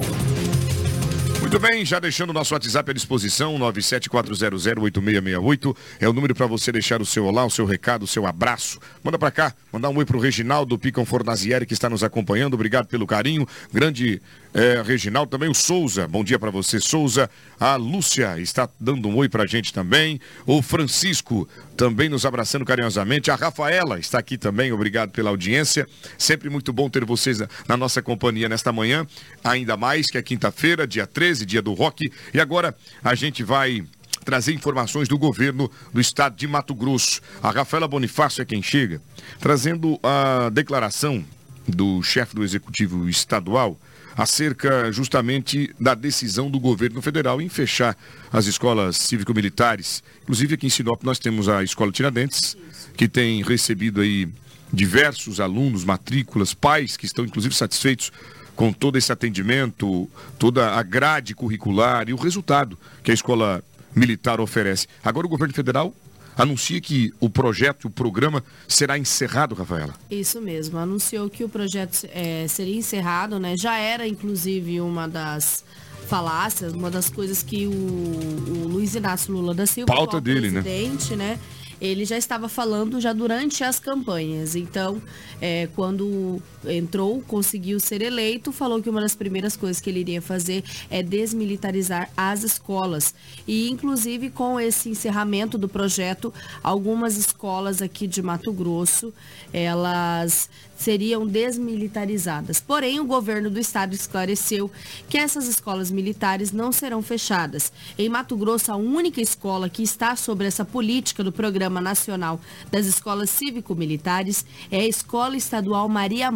[1.46, 5.78] Muito bem, já deixando o nosso WhatsApp à disposição, 974008668.
[6.00, 8.80] É o número para você deixar o seu olá, o seu recado, o seu abraço.
[9.04, 12.56] Manda para cá, mandar um oi pro Reginaldo Picon Fornazieri, que está nos acompanhando.
[12.56, 13.48] Obrigado pelo carinho.
[13.72, 14.24] Grande
[14.56, 16.08] é, Reginaldo, também o Souza.
[16.08, 17.30] Bom dia para você, Souza.
[17.60, 20.18] A Lúcia está dando um oi pra gente também.
[20.46, 23.30] O Francisco também nos abraçando carinhosamente.
[23.30, 24.72] A Rafaela está aqui também.
[24.72, 25.86] Obrigado pela audiência.
[26.18, 29.06] Sempre muito bom ter vocês na nossa companhia nesta manhã.
[29.44, 32.10] Ainda mais que é quinta-feira, dia 13, dia do rock.
[32.34, 33.84] E agora a gente vai
[34.24, 37.20] trazer informações do governo do estado de Mato Grosso.
[37.44, 39.02] A Rafaela Bonifácio é quem chega,
[39.38, 41.26] trazendo a declaração
[41.68, 43.78] do chefe do executivo estadual
[44.16, 47.98] acerca justamente da decisão do governo federal em fechar
[48.32, 50.04] as escolas cívico-militares.
[50.24, 52.56] Inclusive aqui em Sinop nós temos a Escola Tiradentes,
[52.96, 54.28] que tem recebido aí
[54.72, 58.12] diversos alunos, matrículas, pais que estão inclusive satisfeitos
[58.56, 64.40] com todo esse atendimento, toda a grade curricular e o resultado que a escola militar
[64.40, 64.88] oferece.
[65.04, 65.94] Agora o governo federal
[66.38, 69.94] anuncia que o projeto, o programa será encerrado, Rafaela.
[70.10, 73.56] Isso mesmo, anunciou que o projeto é, seria encerrado, né?
[73.58, 75.64] Já era, inclusive, uma das
[76.08, 80.62] falácias, uma das coisas que o, o Luiz Inácio Lula da Silva, Pauta dele, né?
[80.62, 81.40] presidente, né?
[81.82, 84.56] Ele já estava falando já durante as campanhas.
[84.56, 85.02] Então,
[85.42, 90.22] é, quando entrou, conseguiu ser eleito, falou que uma das primeiras coisas que ele iria
[90.22, 93.14] fazer é desmilitarizar as escolas.
[93.48, 99.14] E, inclusive, com esse encerramento do projeto, algumas escolas aqui de Mato Grosso,
[99.52, 102.60] elas seriam desmilitarizadas.
[102.60, 104.70] Porém, o governo do estado esclareceu
[105.10, 107.72] que essas escolas militares não serão fechadas.
[107.98, 112.40] Em Mato Grosso, a única escola que está sobre essa política do Programa Nacional
[112.72, 116.30] das Escolas Cívico-Militares é a Escola Estadual Maria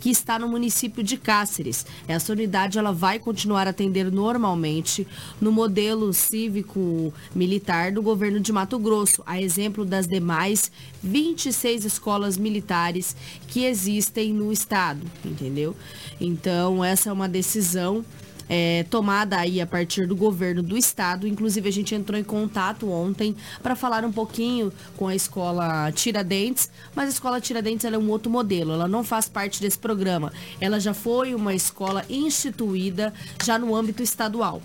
[0.00, 1.86] Que está no município de Cáceres.
[2.06, 5.06] Essa unidade ela vai continuar atendendo normalmente
[5.40, 10.70] no modelo cívico-militar do governo de Mato Grosso, a exemplo das demais
[11.02, 13.16] 26 escolas militares
[13.48, 15.76] que existem no estado, entendeu?
[16.20, 18.04] Então, essa é uma decisão
[18.48, 21.26] é, tomada aí a partir do governo do estado.
[21.26, 26.70] Inclusive, a gente entrou em contato ontem para falar um pouquinho com a escola Tiradentes,
[26.94, 30.32] mas a escola Tiradentes é um outro modelo, ela não faz parte desse programa.
[30.60, 33.12] Ela já foi uma escola instituída
[33.44, 34.62] já no âmbito estadual.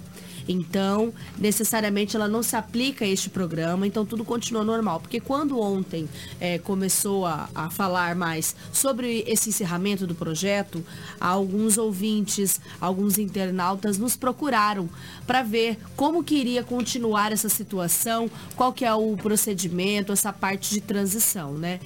[0.48, 5.00] Então, necessariamente ela não se aplica a este programa, então tudo continua normal.
[5.00, 6.08] Porque quando ontem
[6.40, 10.84] é, começou a, a, falar mais sobre esse encerramento do projeto,
[11.20, 14.90] alguns ouvintes, alguns internautas nos procuraram
[15.26, 20.74] para ver como que iria continuar essa situação, qual que é o procedimento, essa parte
[20.74, 21.80] de transição, né?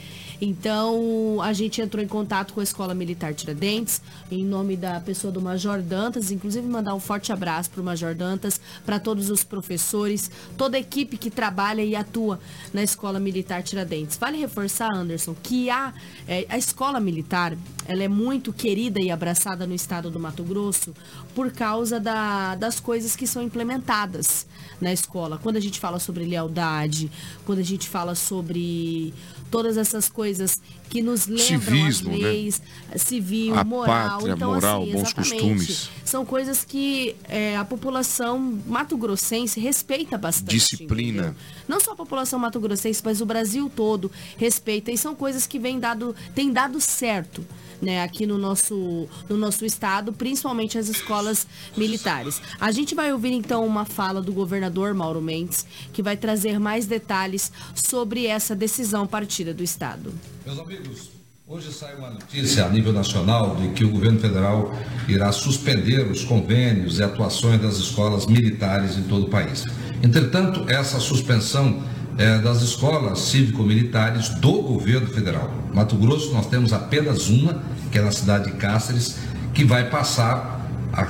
[0.44, 4.02] Então, a gente entrou em contato com a Escola Militar Tiradentes,
[4.32, 8.16] em nome da pessoa do Major Dantas, inclusive mandar um forte abraço para o Major
[8.16, 12.40] Dantas, para todos os professores, toda a equipe que trabalha e atua
[12.74, 14.18] na Escola Militar Tiradentes.
[14.18, 15.94] Vale reforçar, Anderson, que a,
[16.28, 17.56] é, a Escola Militar,
[17.88, 20.94] ela é muito querida e abraçada no estado do Mato Grosso
[21.34, 24.46] por causa da, das coisas que são implementadas
[24.80, 25.40] na escola.
[25.42, 27.12] Quando a gente fala sobre lealdade,
[27.46, 29.14] quando a gente fala sobre
[29.50, 32.28] todas essas coisas que nos lembram Civismo, as né?
[32.28, 32.62] leis,
[32.96, 34.10] civil, A moral.
[34.10, 35.90] pátria, então, moral, assim, bons exatamente, costumes.
[36.04, 40.52] São coisas que é, a população mato-grossense respeita bastante.
[40.52, 41.22] Disciplina.
[41.22, 41.36] entendeu?
[41.72, 44.92] Não só a população mato-grossense, mas o Brasil todo respeita.
[44.92, 47.48] E são coisas que vem dado, tem dado certo.
[47.82, 52.40] Né, aqui no nosso, no nosso estado, principalmente as escolas militares.
[52.60, 56.86] A gente vai ouvir então uma fala do governador Mauro Mendes, que vai trazer mais
[56.86, 60.14] detalhes sobre essa decisão partida do estado.
[60.46, 61.10] Meus amigos,
[61.54, 64.74] hoje sai uma notícia a nível nacional de que o governo federal
[65.06, 69.66] irá suspender os convênios e atuações das escolas militares em todo o país.
[70.02, 71.84] Entretanto, essa suspensão
[72.18, 75.54] é das escolas cívico-militares do governo federal.
[75.74, 77.62] Mato Grosso, nós temos apenas uma,
[77.92, 79.18] que é na cidade de Cáceres,
[79.54, 81.04] que vai passar a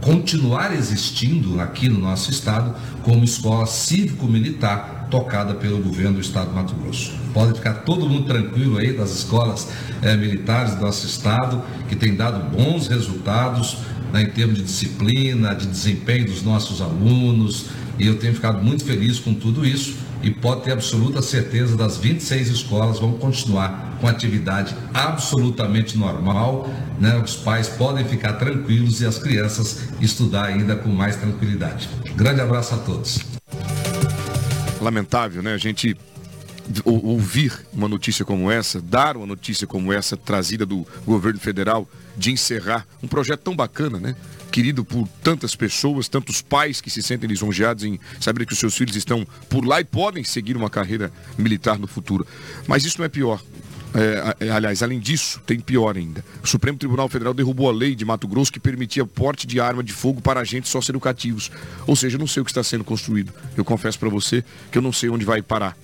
[0.00, 6.54] continuar existindo aqui no nosso estado como escola cívico-militar tocada pelo governo do estado do
[6.54, 7.12] Mato Grosso.
[7.32, 9.68] Pode ficar todo mundo tranquilo aí das escolas
[10.02, 13.78] eh, militares do nosso estado, que tem dado bons resultados
[14.12, 17.66] né, em termos de disciplina, de desempenho dos nossos alunos,
[17.98, 21.96] e eu tenho ficado muito feliz com tudo isso e pode ter absoluta certeza das
[21.96, 26.68] 26 escolas vão continuar com atividade absolutamente normal,
[27.00, 27.16] né?
[27.18, 31.88] Os pais podem ficar tranquilos e as crianças estudar ainda com mais tranquilidade.
[32.16, 33.37] Grande abraço a todos.
[34.80, 35.54] Lamentável, né?
[35.54, 35.96] A gente
[36.84, 41.88] ou- ouvir uma notícia como essa, dar uma notícia como essa trazida do governo federal
[42.16, 44.14] de encerrar um projeto tão bacana, né?
[44.50, 48.76] Querido por tantas pessoas, tantos pais que se sentem lisonjeados em saber que os seus
[48.76, 52.26] filhos estão por lá e podem seguir uma carreira militar no futuro.
[52.66, 53.42] Mas isso não é pior.
[53.94, 56.22] É, a- aliás, além disso, tem pior ainda.
[56.42, 59.82] O Supremo Tribunal Federal derrubou a lei de Mato Grosso que permitia porte de arma
[59.82, 61.50] de fogo para agentes socioeducativos.
[61.86, 63.32] Ou seja, eu não sei o que está sendo construído.
[63.56, 65.76] Eu confesso para você que eu não sei onde vai parar.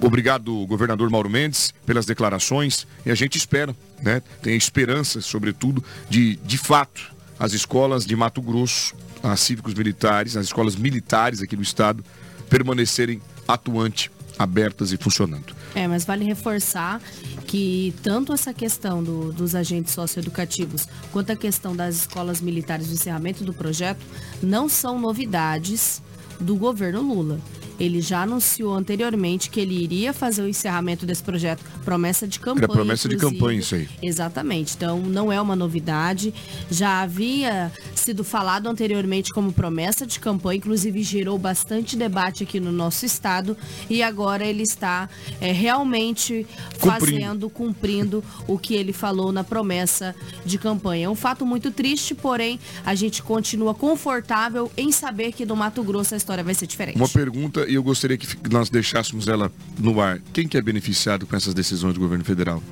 [0.00, 2.86] Obrigado, governador Mauro Mendes, pelas declarações.
[3.04, 4.22] E a gente espera, né?
[4.40, 10.46] Tem esperança, sobretudo, de, de fato, as escolas de Mato Grosso, as cívicos militares, as
[10.46, 12.02] escolas militares aqui do estado,
[12.48, 14.08] permanecerem atuantes,
[14.42, 15.54] abertas e funcionando.
[15.74, 17.00] É, mas vale reforçar
[17.46, 22.94] que tanto essa questão do- dos agentes socioeducativos quanto a questão das escolas militares do
[22.94, 24.00] encerramento do projeto
[24.42, 26.02] não são novidades
[26.40, 27.38] do governo Lula.
[27.80, 32.64] Ele já anunciou anteriormente que ele iria fazer o encerramento desse projeto, promessa de campanha.
[32.64, 33.40] Era promessa de inclusive.
[33.40, 33.88] campanha isso aí.
[34.02, 34.74] Exatamente.
[34.76, 36.32] Então não é uma novidade.
[36.70, 42.70] Já havia sido falado anteriormente como promessa de campanha, inclusive gerou bastante debate aqui no
[42.70, 43.56] nosso estado.
[43.88, 45.08] E agora ele está
[45.40, 46.46] é, realmente
[46.78, 47.00] Cumprindo.
[47.00, 50.14] fazendo, cumprindo o que ele falou na promessa
[50.44, 51.06] de campanha.
[51.06, 55.82] É um fato muito triste, porém a gente continua confortável em saber que no Mato
[55.82, 56.96] Grosso a história vai ser diferente.
[56.96, 60.20] Uma pergunta e eu gostaria que nós deixássemos ela no ar.
[60.32, 62.62] Quem que é beneficiado com essas decisões do governo federal?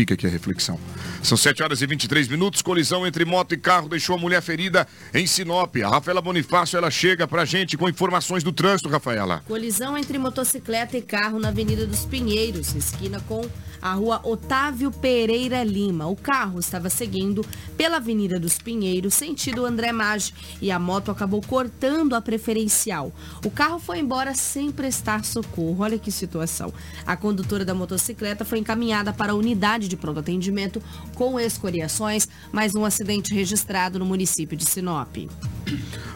[0.00, 0.80] Fica aqui a reflexão.
[1.22, 2.62] São 7 horas e 23 minutos.
[2.62, 5.76] Colisão entre moto e carro deixou a mulher ferida em Sinop.
[5.76, 9.42] A Rafaela Bonifácio ela chega pra gente com informações do trânsito, Rafaela.
[9.46, 13.46] Colisão entre motocicleta e carro na Avenida dos Pinheiros, esquina com
[13.82, 16.06] a rua Otávio Pereira Lima.
[16.06, 17.44] O carro estava seguindo
[17.76, 23.12] pela Avenida dos Pinheiros, sentido André Maggi, e a moto acabou cortando a preferencial.
[23.44, 25.82] O carro foi embora sem prestar socorro.
[25.82, 26.72] Olha que situação.
[27.06, 30.80] A condutora da motocicleta foi encaminhada para a unidade de pronto atendimento
[31.14, 35.16] com escoriações, mais um acidente registrado no município de Sinop.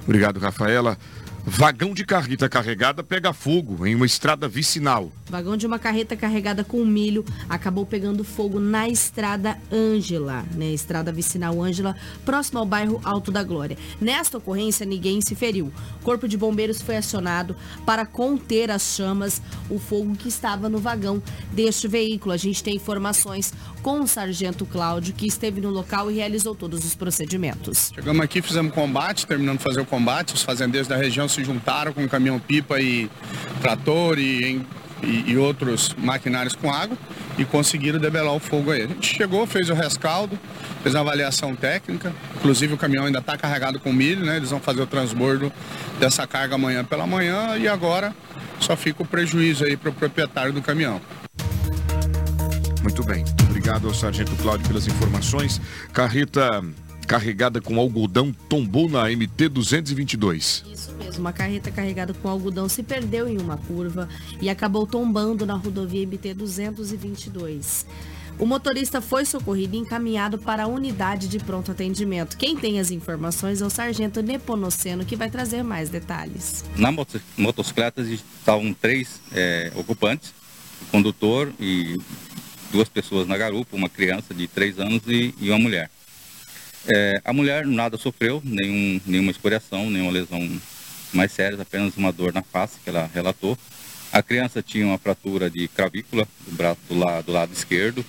[0.04, 0.96] Obrigado, Rafaela.
[1.46, 5.12] Vagão de carreta carregada pega fogo em uma estrada vicinal.
[5.28, 10.72] Vagão de uma carreta carregada com milho acabou pegando fogo na estrada Ângela, né?
[10.72, 13.76] Estrada vicinal Ângela, próximo ao bairro Alto da Glória.
[14.00, 15.70] Nesta ocorrência, ninguém se feriu.
[16.02, 17.54] Corpo de bombeiros foi acionado
[17.84, 22.32] para conter as chamas, o fogo que estava no vagão deste veículo.
[22.32, 23.52] A gente tem informações
[23.84, 27.92] com o sargento Cláudio, que esteve no local e realizou todos os procedimentos.
[27.94, 30.32] Chegamos aqui, fizemos combate, terminando de fazer o combate.
[30.32, 33.10] Os fazendeiros da região se juntaram com caminhão-pipa e
[33.60, 34.62] trator e,
[35.02, 36.96] e- e outros maquinários com água
[37.36, 38.84] e conseguiram debelar o fogo aí.
[38.84, 40.38] A gente chegou, fez o rescaldo,
[40.82, 42.10] fez uma avaliação técnica.
[42.36, 44.38] Inclusive o caminhão ainda está carregado com milho, né?
[44.38, 45.52] Eles vão fazer o transbordo
[46.00, 48.16] dessa carga amanhã pela manhã e agora
[48.58, 51.02] só fica o prejuízo aí para o proprietário do caminhão.
[52.82, 53.24] Muito bem.
[53.64, 55.58] Obrigado ao Sargento Cláudio pelas informações.
[55.90, 56.62] Carreta
[57.06, 60.66] carregada com algodão tombou na MT 222.
[60.70, 64.06] Isso mesmo, uma carreta carregada com algodão se perdeu em uma curva
[64.38, 67.86] e acabou tombando na rodovia MT 222.
[68.38, 72.36] O motorista foi socorrido e encaminhado para a unidade de pronto atendimento.
[72.36, 76.66] Quem tem as informações é o sargento Neponoceno, que vai trazer mais detalhes.
[76.76, 80.34] Na moto motocicleta estavam três é, ocupantes,
[80.82, 81.98] o condutor e
[82.74, 85.88] duas pessoas na garupa, uma criança de três anos e, e uma mulher.
[86.92, 90.60] É, a mulher nada sofreu, nenhum, nenhuma escoriação, nenhuma lesão
[91.12, 93.56] mais séria, apenas uma dor na face que ela relatou.
[94.12, 98.04] A criança tinha uma fratura de cravícula do braço do lado, do lado esquerdo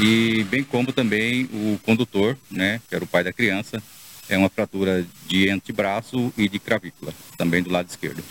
[0.00, 3.82] e bem como também o condutor, né, que era o pai da criança,
[4.28, 8.22] é uma fratura de antebraço e de cravícula, também do lado esquerdo.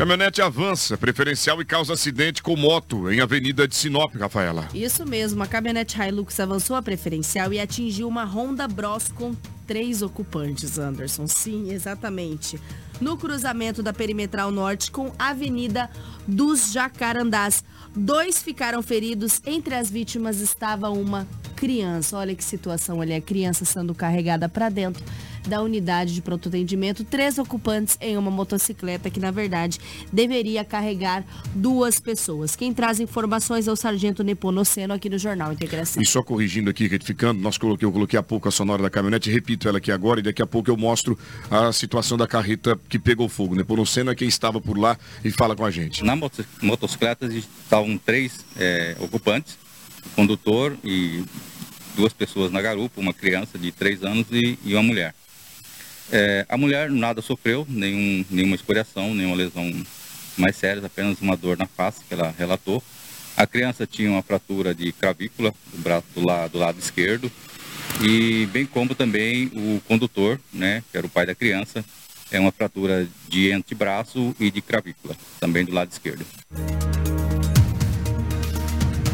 [0.00, 4.66] Caminhonete avança, preferencial e causa acidente com moto em Avenida de Sinop, Rafaela.
[4.72, 9.36] Isso mesmo, a caminhonete Hilux avançou a preferencial e atingiu uma Honda Bros com
[9.66, 11.26] três ocupantes, Anderson.
[11.26, 12.58] Sim, exatamente.
[12.98, 15.90] No cruzamento da Perimetral Norte com Avenida
[16.26, 17.62] dos Jacarandás.
[17.94, 22.16] Dois ficaram feridos, entre as vítimas estava uma criança.
[22.16, 25.04] Olha que situação ali, a criança sendo carregada para dentro
[25.46, 29.78] da unidade de pronto atendimento, três ocupantes em uma motocicleta que, na verdade,
[30.12, 31.24] deveria carregar
[31.54, 32.56] duas pessoas.
[32.56, 36.02] Quem traz informações é o Sargento Neponoceno aqui no Jornal Integração.
[36.02, 39.30] E só corrigindo aqui, retificando, nós coloquei, eu coloquei há pouco a sonora da caminhonete,
[39.30, 41.18] repito ela aqui agora e daqui a pouco eu mostro
[41.50, 43.54] a situação da carreta que pegou fogo.
[43.54, 46.04] Neponoceno é quem estava por lá e fala com a gente.
[46.04, 49.58] Na motocicleta estavam três é, ocupantes,
[50.06, 51.24] o condutor e
[51.96, 55.14] duas pessoas na garupa, uma criança de três anos e, e uma mulher.
[56.12, 59.72] É, a mulher nada sofreu, nenhum, nenhuma escoriação, nenhuma lesão
[60.36, 62.82] mais séria, apenas uma dor na face que ela relatou.
[63.36, 67.30] A criança tinha uma fratura de cravícula do braço do lado, do lado esquerdo
[68.00, 71.84] e bem como também o condutor, né, que era o pai da criança,
[72.30, 76.24] é uma fratura de antebraço e de cravícula, também do lado esquerdo.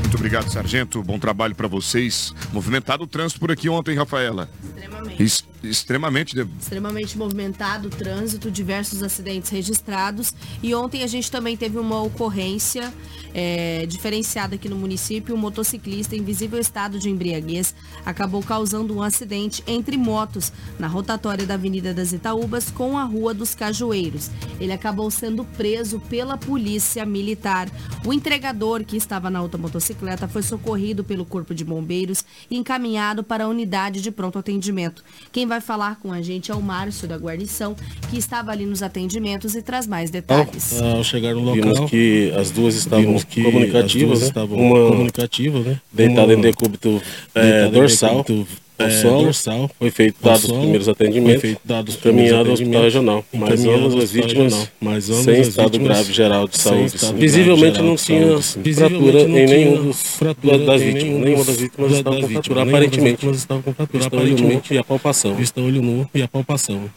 [0.00, 1.02] Muito obrigado, sargento.
[1.02, 2.32] Bom trabalho para vocês.
[2.52, 4.48] Movimentado o trânsito por aqui ontem, Rafaela.
[4.86, 5.22] Extremamente.
[5.22, 6.34] Es extremamente.
[6.34, 6.48] De...
[6.58, 10.32] Extremamente movimentado o trânsito, diversos acidentes registrados.
[10.62, 12.92] E ontem a gente também teve uma ocorrência
[13.34, 15.34] é, diferenciada aqui no município.
[15.34, 17.74] Um motociclista em visível estado de embriaguez
[18.04, 23.34] acabou causando um acidente entre motos na rotatória da Avenida das Itaúbas com a Rua
[23.34, 24.30] dos Cajueiros.
[24.60, 27.68] Ele acabou sendo preso pela polícia militar.
[28.04, 33.24] O entregador que estava na outra motocicleta foi socorrido pelo Corpo de Bombeiros e encaminhado
[33.24, 34.75] para a unidade de pronto atendimento.
[35.32, 37.74] Quem vai falar com a gente é o Márcio da guarnição,
[38.10, 40.80] que estava ali nos atendimentos e traz mais detalhes.
[40.80, 44.26] Ao, ao chegar no local, vimos que as duas estavam que comunicativas, né?
[44.26, 45.80] estavam uma comunicativas, né?
[45.92, 47.02] deitada Uma em decúbito
[47.34, 51.60] é, em dorsal, decúbito, ao é, dorsal, foi feito dados os primeiros foi atendimentos, feito
[51.64, 56.46] dados os encaminhado ao hospital regional, encaminhado ambas as vítimas ambas sem estado grave geral
[56.46, 56.94] de saúde.
[57.16, 62.20] Visivelmente não tinha fratura em nenhum dos fratura das vítimas, nenhum nenhuma das vítimas estava
[62.20, 63.26] com fratura, aparentemente.
[63.30, 64.74] estavam com fratura, aparentemente.
[64.74, 65.34] e a palpação.
[65.34, 66.90] Vista olho nu e a palpação.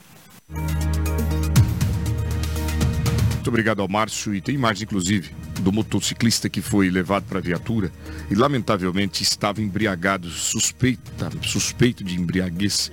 [3.40, 4.36] Muito obrigado ao Márcio.
[4.36, 5.32] E tem imagem, inclusive,
[5.62, 7.90] do motociclista que foi levado para a viatura
[8.30, 12.92] e, lamentavelmente, estava embriagado, suspeita, suspeito de embriaguez.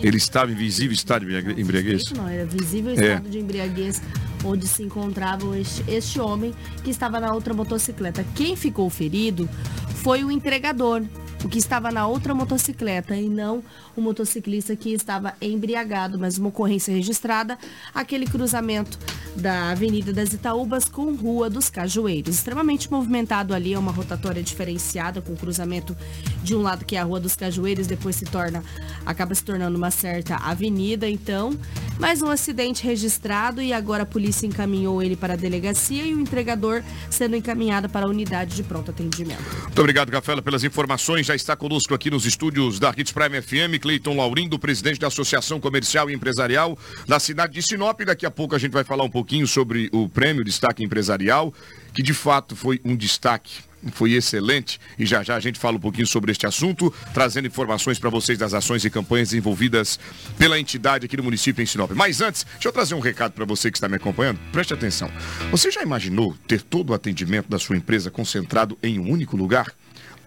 [0.00, 2.02] Ele estava em visível estado de embriague- embriaguez?
[2.02, 2.94] Isso não, era visível É.
[2.94, 4.00] estado de embriaguez
[4.44, 8.24] onde se encontrava este, este homem que estava na outra motocicleta.
[8.36, 9.48] Quem ficou ferido
[9.96, 11.02] foi o entregador,
[11.44, 13.62] o que estava na outra motocicleta e não
[13.96, 17.58] o motociclista que estava embriagado, mas uma ocorrência registrada,
[17.94, 18.98] aquele cruzamento
[19.36, 22.34] da Avenida das Itaúbas com Rua dos Cajueiros.
[22.34, 25.96] Extremamente movimentado ali, é uma rotatória diferenciada com cruzamento
[26.42, 28.62] de um lado que é a Rua dos Cajueiros, depois se torna
[29.06, 31.58] acaba se tornando uma certa avenida, então,
[31.98, 36.20] mais um acidente registrado e agora a polícia encaminhou ele para a delegacia e o
[36.20, 39.42] entregador sendo encaminhado para a unidade de pronto atendimento.
[39.62, 41.27] Muito obrigado, Rafaela, pelas informações.
[41.28, 45.60] Já está conosco aqui nos estúdios da Hits Prime FM, Cleiton Laurindo, presidente da Associação
[45.60, 48.00] Comercial e Empresarial da cidade de Sinop.
[48.00, 51.52] Daqui a pouco a gente vai falar um pouquinho sobre o prêmio Destaque Empresarial,
[51.94, 53.60] que de fato foi um destaque.
[53.92, 57.98] Foi excelente e já já a gente fala um pouquinho sobre este assunto, trazendo informações
[57.98, 60.00] para vocês das ações e campanhas envolvidas
[60.38, 61.90] pela entidade aqui no município em Sinop.
[61.90, 64.40] Mas antes, deixa eu trazer um recado para você que está me acompanhando.
[64.50, 65.12] Preste atenção.
[65.50, 69.74] Você já imaginou ter todo o atendimento da sua empresa concentrado em um único lugar?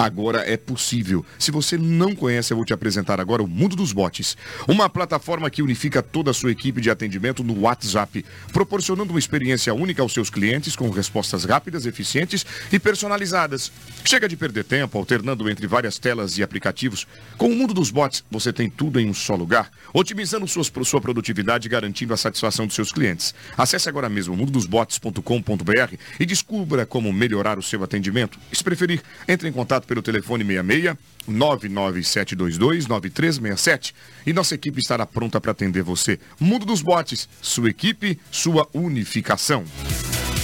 [0.02, 1.24] Agora é possível.
[1.38, 4.36] Se você não conhece, eu vou te apresentar agora o Mundo dos Bots.
[4.68, 9.72] Uma plataforma que unifica toda a sua equipe de atendimento no WhatsApp, proporcionando uma experiência
[9.76, 13.72] única aos seus clientes com respostas rápidas, eficientes e personalizadas.
[14.04, 17.06] Chega de perder tempo alternando entre várias telas e aplicativos.
[17.38, 21.00] Com o Mundo dos Bots, você tem tudo em um só lugar, otimizando suas, sua
[21.00, 23.36] produtividade e garantindo a satisfação dos seus clientes.
[23.56, 28.40] Acesse agora mesmo mundodosbots.com.br e descubra como melhorar o seu atendimento.
[28.52, 30.96] Se preferir, entre em contato pelo telefone 66
[31.28, 33.94] 99722 9367
[34.26, 36.18] e nossa equipe estará pronta para atender você.
[36.40, 39.66] Mundo dos Bots, sua equipe, sua unificação.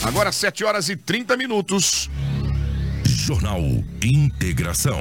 [0.03, 2.09] Agora 7 horas e 30 minutos.
[3.05, 3.61] Jornal
[4.03, 4.99] Integração.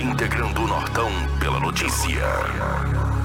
[0.00, 1.10] Integrando o Nortão
[1.40, 3.17] pela notícia.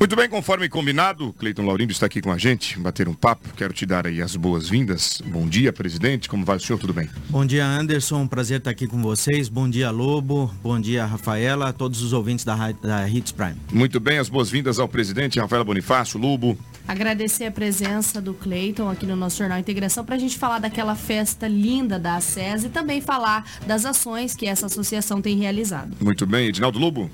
[0.00, 3.50] Muito bem, conforme combinado, Cleiton Laurindo está aqui com a gente, bater um papo.
[3.54, 5.20] Quero te dar aí as boas-vindas.
[5.26, 6.26] Bom dia, presidente.
[6.26, 6.78] Como vai o senhor?
[6.78, 7.06] Tudo bem?
[7.28, 8.26] Bom dia, Anderson.
[8.26, 9.50] Prazer estar aqui com vocês.
[9.50, 10.50] Bom dia, Lobo.
[10.62, 11.68] Bom dia, Rafaela.
[11.68, 13.56] A todos os ouvintes da, da Hits Prime.
[13.70, 16.56] Muito bem, as boas-vindas ao presidente Rafaela Bonifácio, Lubo.
[16.88, 20.94] Agradecer a presença do Cleiton aqui no nosso Jornal Integração para a gente falar daquela
[20.94, 25.94] festa linda da ACES e também falar das ações que essa associação tem realizado.
[26.00, 27.10] Muito bem, Edinaldo Lobo.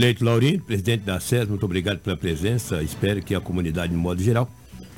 [0.00, 2.82] Cleito Laurindo, presidente da SES, muito obrigado pela presença.
[2.82, 4.48] Espero que a comunidade, de modo geral,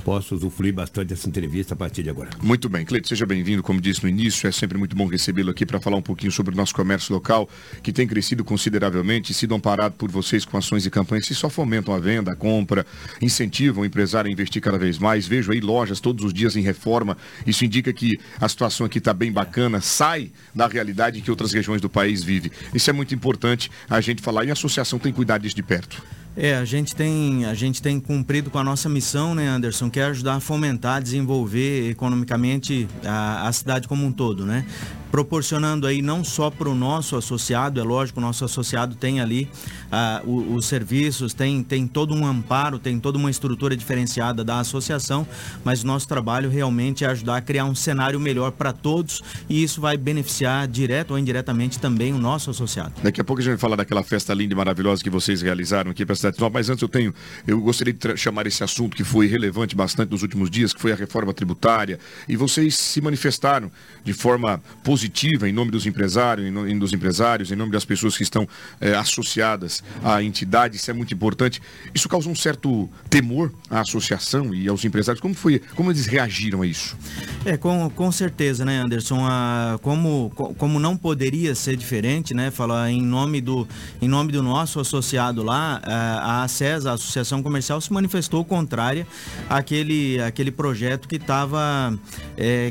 [0.04, 2.30] possa usufruir bastante dessa entrevista a partir de agora.
[2.42, 3.62] Muito bem, Cleito, seja bem-vindo.
[3.62, 6.54] Como disse no início, é sempre muito bom recebê-lo aqui para falar um pouquinho sobre
[6.54, 7.48] o nosso comércio local,
[7.82, 11.94] que tem crescido consideravelmente sido amparado por vocês com ações e campanhas que só fomentam
[11.94, 12.84] a venda, a compra,
[13.20, 15.26] incentivam o empresário a investir cada vez mais.
[15.26, 17.16] Vejo aí lojas todos os dias em reforma.
[17.46, 21.80] Isso indica que a situação aqui está bem bacana, sai da realidade que outras regiões
[21.80, 22.50] do país vivem.
[22.74, 25.62] Isso é muito importante a gente falar e a associação tem que cuidar disso de
[25.62, 26.02] perto.
[26.36, 30.00] É, a gente tem, a gente tem cumprido com a nossa missão, né, Anderson, que
[30.00, 34.64] é ajudar a fomentar, desenvolver economicamente a, a cidade como um todo, né?
[35.10, 39.46] Proporcionando aí não só para o nosso associado, é lógico, o nosso associado tem ali
[39.90, 45.28] ah, os serviços, tem, tem todo um amparo, tem toda uma estrutura diferenciada da associação,
[45.62, 49.62] mas o nosso trabalho realmente é ajudar a criar um cenário melhor para todos e
[49.62, 52.94] isso vai beneficiar direto ou indiretamente também o nosso associado.
[53.02, 55.90] Daqui a pouco a gente vai falar daquela festa linda e maravilhosa que vocês realizaram
[55.90, 57.14] aqui para cidade de Sinop, mas antes eu tenho,
[57.46, 60.92] eu gostaria de chamar esse assunto que foi relevante bastante nos últimos dias, que foi
[60.92, 61.98] a reforma tributária,
[62.28, 63.70] e vocês se manifestaram
[64.04, 68.16] de forma positiva em nome dos empresários, em nome dos empresários, em nome das pessoas
[68.16, 68.48] que estão
[68.80, 71.60] eh, associadas à entidade, isso é muito importante.
[71.94, 75.20] Isso causou um certo temor à associação e aos empresários.
[75.20, 76.96] Como foi, como eles reagiram a isso?
[77.44, 79.26] É, com, com certeza, né, Anderson?
[79.26, 82.50] A, como, co- como não poderia ser diferente, né?
[82.50, 83.66] Falar em nome do,
[84.00, 89.06] em nome do nosso associado lá, a, a ACES, a Associação Comercial, se manifestou contrária
[89.48, 91.98] àquele, àquele projeto que estava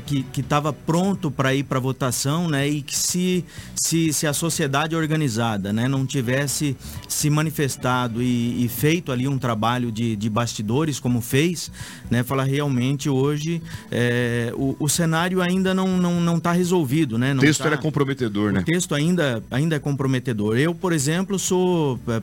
[0.06, 2.68] que, que tava pronto para ir para votação, né?
[2.68, 6.76] E que se, se, se a sociedade organizada né, não tivesse
[7.08, 11.72] se manifestado e, e feito ali um trabalho de, de bastidores, como fez,
[12.10, 12.24] né?
[12.24, 13.62] Falar realmente hoje
[13.92, 17.32] é, o, o cenário ainda não está não, não tá resolvido, né?
[17.32, 18.62] O Não texto tá- era comprometedor, né?
[18.62, 20.58] o texto ainda, ainda é comprometedor.
[20.58, 22.20] Eu, por exemplo, sou eh,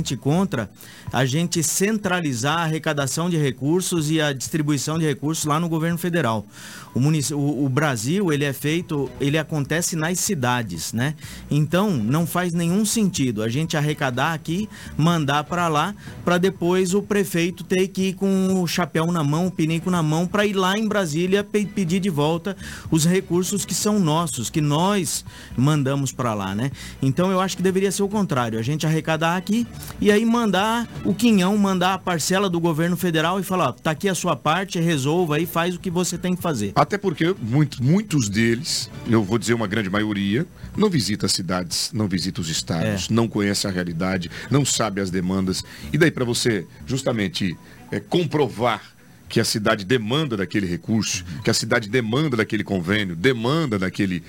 [0.00, 0.70] particularmente contra
[1.12, 5.98] a gente centralizar a arrecadação de recursos e a distribuição de recursos lá no governo
[5.98, 6.46] federal.
[6.94, 11.14] O, munici- o- o Brasil, ele é feito, ele acontece nas cidades, né?
[11.50, 15.94] Então, não faz nenhum sentido a gente arrecadar aqui, mandar para lá,
[16.24, 20.02] para depois o prefeito ter que ir com o chapéu na mão, o pinico na
[20.02, 22.56] mão, para ir lá em Brasília pe- pedir de volta
[22.90, 25.24] os recursos que são nossos, que nós
[25.56, 26.70] mandamos para lá, né?
[27.02, 29.66] Então eu acho que deveria ser o contrário, a gente arrecadar aqui
[30.00, 33.90] e aí mandar o quinhão, mandar a parcela do governo federal e falar, ó, tá
[33.92, 36.72] aqui a sua parte, resolva aí, faz o que você tem que fazer.
[36.74, 41.90] Até porque muito- muitos deles, eu vou dizer uma grande maioria, não visita as cidades,
[41.92, 45.62] não visita os estados, não conhece a realidade, não sabe as demandas.
[45.92, 47.56] E daí para você justamente
[47.90, 48.82] é, comprovar
[49.28, 54.24] que a cidade demanda daquele recurso, que a cidade demanda daquele convênio, demanda daquele.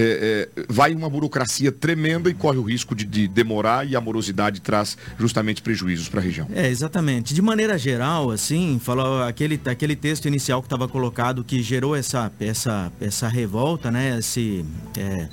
[0.00, 4.00] É, é, vai uma burocracia tremenda e corre o risco de, de demorar e a
[4.00, 6.46] morosidade traz justamente prejuízos para a região.
[6.54, 7.34] É, exatamente.
[7.34, 12.30] De maneira geral, assim, falou aquele, aquele texto inicial que estava colocado que gerou essa,
[12.38, 14.18] essa, essa revolta, né?
[14.18, 14.64] Esse,
[14.96, 15.28] é,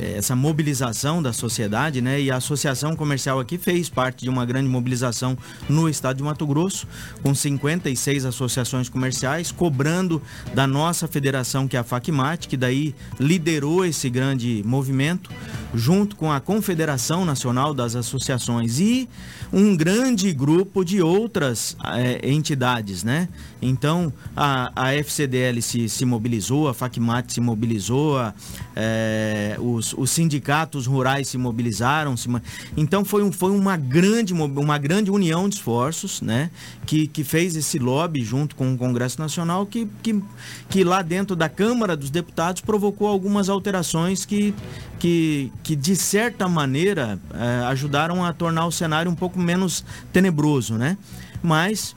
[0.00, 2.20] essa mobilização da sociedade, né?
[2.20, 5.36] E a associação comercial aqui fez parte de uma grande mobilização
[5.68, 6.86] no estado de Mato Grosso,
[7.22, 10.22] com 56 associações comerciais, cobrando
[10.54, 15.30] da nossa federação, que é a FACMAT, que daí liderou esse grande movimento,
[15.74, 19.08] junto com a Confederação Nacional das Associações e
[19.52, 23.28] um grande grupo de outras eh, entidades, né?
[23.60, 28.34] Então, a, a FCDL se, se mobilizou, a FACMAT se mobilizou, a,
[28.76, 32.16] eh, os, os sindicatos rurais se mobilizaram.
[32.16, 32.28] se
[32.76, 36.50] então, foi, um, foi uma, grande, uma grande união de esforços, né?
[36.86, 40.22] Que, que fez esse lobby junto com o Congresso Nacional, que, que,
[40.68, 44.54] que lá dentro da Câmara dos Deputados provocou algumas alterações que,
[44.98, 50.74] que, que de certa maneira, eh, ajudaram a tornar o cenário um pouco menos tenebroso,
[50.74, 50.96] né?
[51.42, 51.94] Mas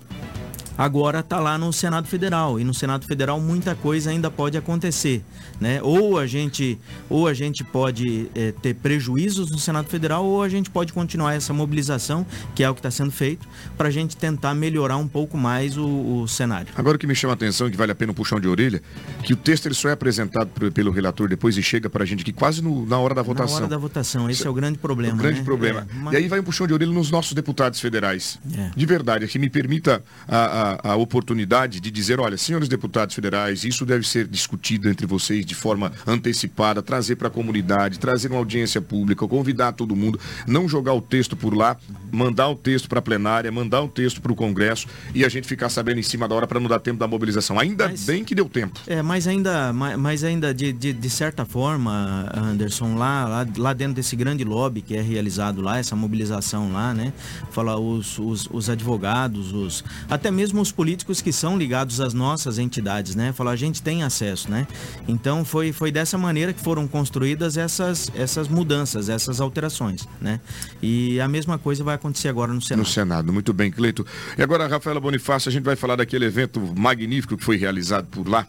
[0.78, 5.24] agora está lá no Senado Federal e no Senado Federal muita coisa ainda pode acontecer,
[5.60, 5.80] né?
[5.82, 10.50] Ou a gente ou a gente pode eh, ter prejuízos no Senado Federal ou a
[10.50, 13.48] gente pode continuar essa mobilização que é o que está sendo feito
[13.78, 15.86] para a gente tentar melhorar um pouco mais o,
[16.22, 16.68] o cenário.
[16.76, 18.48] Agora o que me chama a atenção e que vale a pena um puxão de
[18.48, 18.82] orelha,
[19.24, 22.22] que o texto ele só é apresentado pelo relator depois e chega para a gente
[22.22, 23.56] aqui quase no- na hora da votação.
[23.56, 25.14] Na hora da votação, esse é o grande problema.
[25.16, 25.46] O grande né?
[25.46, 25.88] problema.
[26.08, 28.40] É, E aí vai um puxão de orelha nos nossos deputados federais.
[28.58, 28.72] É.
[28.76, 33.64] De verdade, que me permita a, a- a oportunidade de dizer, olha, senhores deputados federais,
[33.64, 38.38] isso deve ser discutido entre vocês de forma antecipada, trazer para a comunidade, trazer uma
[38.38, 41.78] audiência pública, convidar todo mundo, não jogar o texto por lá,
[42.12, 45.48] mandar o texto para a plenária, mandar o texto para o Congresso e a gente
[45.48, 47.58] ficar sabendo em cima da hora para não dar tempo da mobilização.
[47.60, 48.80] Ainda bem que deu tempo.
[48.88, 53.74] É, mas ainda, ma- mas ainda de, de, de certa forma, Anderson, lá, lá, lá
[53.74, 57.14] dentro desse grande lobby que é realizado lá, essa mobilização lá, né?
[57.52, 62.58] Fala os, os, os advogados, os, até mesmo os políticos que são ligados às nossas
[62.58, 63.32] entidades, né?
[63.32, 64.68] Fala, a gente tem acesso, né?
[65.08, 70.42] Então foi, foi dessa maneira que foram construídas essas, essas mudanças, essas alterações, né?
[70.82, 72.80] E a mesma coisa vai acontecer agora no Senado.
[72.80, 74.06] No Senado, muito bem, Cleito.
[74.38, 78.28] E agora, Rafaela Bonifácio, a gente vai falar daquele evento magnífico que foi realizado por
[78.28, 78.48] lá.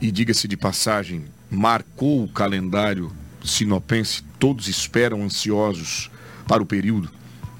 [0.00, 3.10] E diga-se de passagem, marcou o calendário
[3.44, 6.10] sinopense, todos esperam ansiosos
[6.46, 7.10] para o período,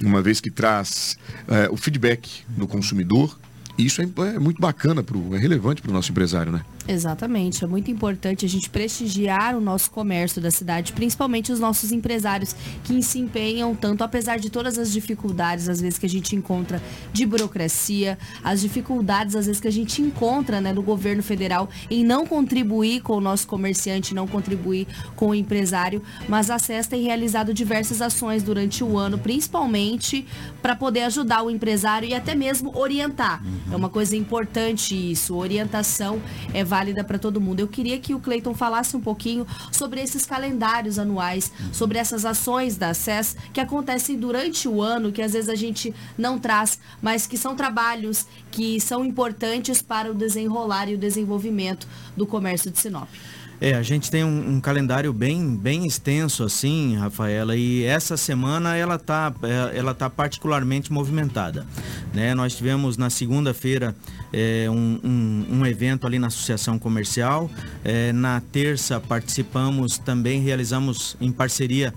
[0.03, 1.19] uma vez que traz
[1.49, 3.39] eh, o feedback do consumidor.
[3.79, 6.65] Isso é, é muito bacana, pro, é relevante para o nosso empresário, né?
[6.91, 11.93] Exatamente, é muito importante a gente prestigiar o nosso comércio da cidade, principalmente os nossos
[11.93, 16.35] empresários que se empenham tanto, apesar de todas as dificuldades, às vezes que a gente
[16.35, 16.83] encontra
[17.13, 22.03] de burocracia, as dificuldades, às vezes que a gente encontra né, no governo federal em
[22.03, 27.03] não contribuir com o nosso comerciante, não contribuir com o empresário, mas a SES tem
[27.03, 30.27] realizado diversas ações durante o ano, principalmente
[30.63, 33.43] para poder ajudar o empresário e até mesmo orientar.
[33.71, 36.19] É uma coisa importante isso, orientação
[36.55, 37.59] é válida para todo mundo.
[37.59, 42.77] Eu queria que o Cleiton falasse um pouquinho sobre esses calendários anuais, sobre essas ações
[42.77, 47.27] da SES que acontecem durante o ano, que às vezes a gente não traz, mas
[47.27, 52.79] que são trabalhos que são importantes para o desenrolar e o desenvolvimento do comércio de
[52.79, 53.09] Sinop.
[53.61, 58.77] É, a gente tem um, um calendário bem, bem extenso assim, Rafaela, e essa semana
[58.77, 61.67] ela tá, é, ela tá particularmente movimentada.
[62.15, 62.35] Né?
[62.35, 63.97] Nós tivemos na segunda-feira
[64.33, 67.51] é, um, um, um evento ali na Associação Comercial.
[67.85, 71.93] É, na terça participamos, também realizamos em parceria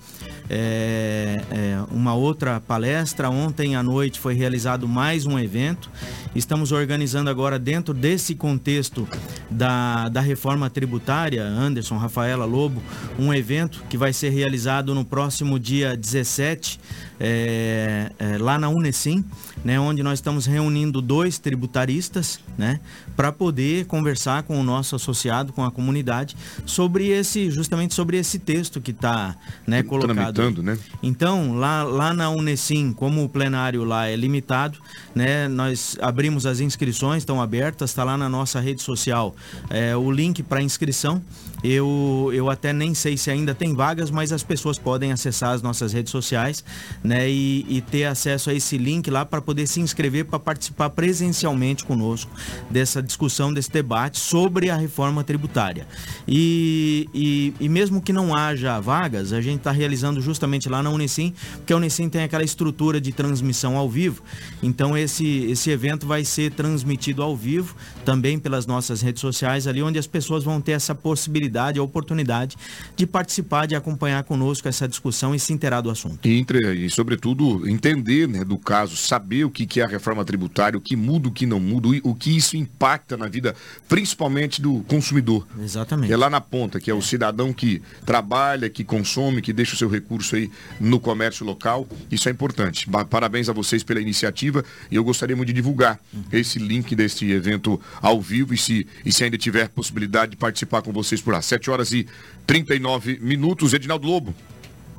[0.50, 3.30] é, é, uma outra palestra.
[3.30, 5.90] Ontem à noite foi realizado mais um evento.
[6.36, 9.08] Estamos organizando agora dentro desse contexto
[9.50, 12.82] da, da reforma tributária, Anderson, Rafaela Lobo,
[13.20, 16.80] um evento que vai ser realizado no próximo dia 17,
[17.20, 19.24] é, é, lá na Unesim,
[19.64, 22.21] né, onde nós estamos reunindo dois tributaristas,
[22.58, 22.80] né,
[23.16, 28.40] para poder conversar com o nosso associado, com a comunidade, sobre esse, justamente sobre esse
[28.40, 30.16] texto que está né, colocado.
[30.16, 30.78] Tramitando, né?
[31.02, 34.80] Então, lá, lá na Unesim, como o plenário lá é limitado,
[35.14, 39.36] né, nós abrimos as inscrições, estão abertas, está lá na nossa rede social
[39.70, 41.22] é, o link para inscrição.
[41.64, 45.62] Eu, eu até nem sei se ainda tem vagas, mas as pessoas podem acessar as
[45.62, 46.64] nossas redes sociais
[47.04, 50.90] né, e, e ter acesso a esse link lá para poder se inscrever para participar
[50.90, 52.32] presencialmente conosco
[52.70, 55.88] dessa discussão, desse debate sobre a reforma tributária.
[56.28, 60.90] E, e, e mesmo que não haja vagas, a gente está realizando justamente lá na
[60.90, 64.24] Unesim, porque a Unesim tem aquela estrutura de transmissão ao vivo.
[64.64, 69.82] Então esse, esse evento vai ser transmitido ao vivo, também pelas nossas redes sociais, ali
[69.82, 72.58] onde as pessoas vão ter essa possibilidade, a oportunidade
[72.96, 76.28] de participar, de acompanhar conosco essa discussão e se inteirar do assunto.
[76.28, 80.24] E, entre, e sobretudo, entender né, do caso, saber o que, que é a reforma
[80.24, 83.56] tributária, o que muda, o que não muda, o, o que isso impacta na vida,
[83.88, 85.48] principalmente do consumidor.
[85.60, 86.12] Exatamente.
[86.12, 89.78] É lá na ponta, que é o cidadão que trabalha, que consome, que deixa o
[89.78, 90.50] seu recurso aí
[90.80, 91.88] no comércio local.
[92.10, 92.88] Isso é importante.
[93.10, 96.00] Parabéns a vocês pela iniciativa e eu gostaria muito de divulgar
[96.32, 100.82] esse link deste evento ao vivo e se, e se ainda tiver possibilidade de participar
[100.82, 101.44] com vocês por lá.
[101.44, 102.08] 7 horas e
[102.46, 103.74] 39 minutos.
[103.74, 104.34] Edinaldo Lobo,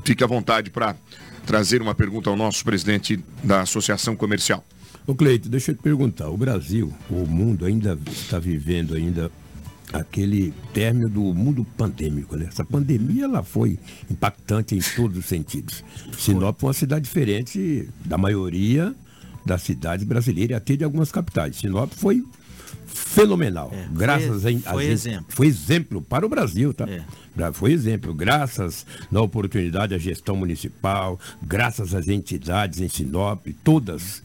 [0.04, 0.96] fique à vontade para
[1.46, 4.64] trazer uma pergunta ao nosso presidente da Associação Comercial.
[5.06, 9.30] Ô Cleito, deixa eu te perguntar, o Brasil, o mundo ainda está vivendo ainda
[9.92, 12.46] aquele término do mundo pandêmico, né?
[12.48, 13.78] Essa pandemia ela foi
[14.08, 15.84] impactante em todos os sentidos.
[16.16, 18.94] Sinop foi uma cidade diferente da maioria
[19.44, 21.56] das cidades brasileiras e até de algumas capitais.
[21.56, 22.24] Sinop foi
[22.86, 23.72] fenomenal.
[23.92, 25.26] graças a, a É, foi exemplo.
[25.28, 26.86] foi exemplo para o Brasil, tá?
[27.34, 34.22] Bra- Foi exemplo, graças na oportunidade à gestão municipal, graças às entidades em Sinop, todas.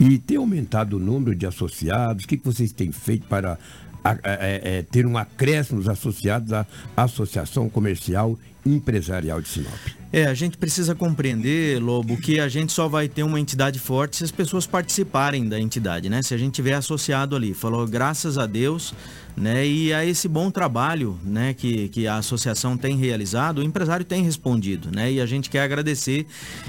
[0.00, 2.24] E tem aumentado o número de associados.
[2.24, 3.58] O que, que vocês têm feito para
[4.04, 6.66] a- a- é, é, ter um acréscimo dos associados à
[6.96, 9.96] Associação Comercial Empresarial de Sinop?
[10.12, 14.16] É, a gente precisa compreender, Lobo, que a gente só vai ter uma entidade forte
[14.16, 16.22] se as pessoas participarem da entidade, né?
[16.22, 17.52] Se a gente tiver associado ali.
[17.52, 18.94] Falou, graças a Deus,
[19.36, 19.66] né?
[19.66, 24.22] E a esse bom trabalho, né, que, que a associação tem realizado, o empresário tem
[24.22, 25.12] respondido, né?
[25.12, 26.26] E a gente quer agradecer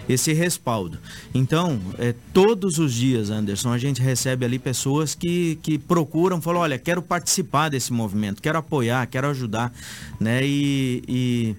[0.09, 0.97] esse respaldo.
[1.33, 6.61] Então, é, todos os dias, Anderson, a gente recebe ali pessoas que, que procuram, falam,
[6.61, 9.71] olha, quero participar desse movimento, quero apoiar, quero ajudar,
[10.19, 10.41] né?
[10.43, 11.55] E, e,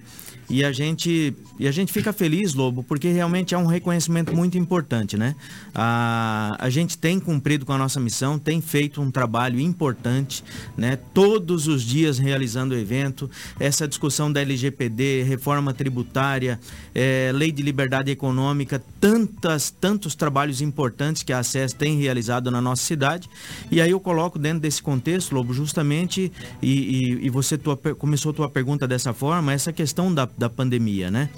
[0.49, 4.57] e a gente e a gente fica feliz, Lobo, porque realmente é um reconhecimento muito
[4.57, 5.35] importante, né?
[5.75, 10.43] A, a gente tem cumprido com a nossa missão, tem feito um trabalho importante,
[10.77, 10.97] né?
[11.13, 13.29] Todos os dias realizando o evento,
[13.59, 16.59] essa discussão da LGPD, reforma tributária,
[16.95, 22.61] eh, lei de liberdade econômica, tantas, tantos trabalhos importantes que a ACES tem realizado na
[22.61, 23.29] nossa cidade.
[23.69, 26.31] E aí eu coloco dentro desse contexto, Lobo, justamente,
[26.61, 30.49] e, e- e você tua, começou a tua pergunta dessa forma, essa questão da, da
[30.49, 31.29] pandemia, né?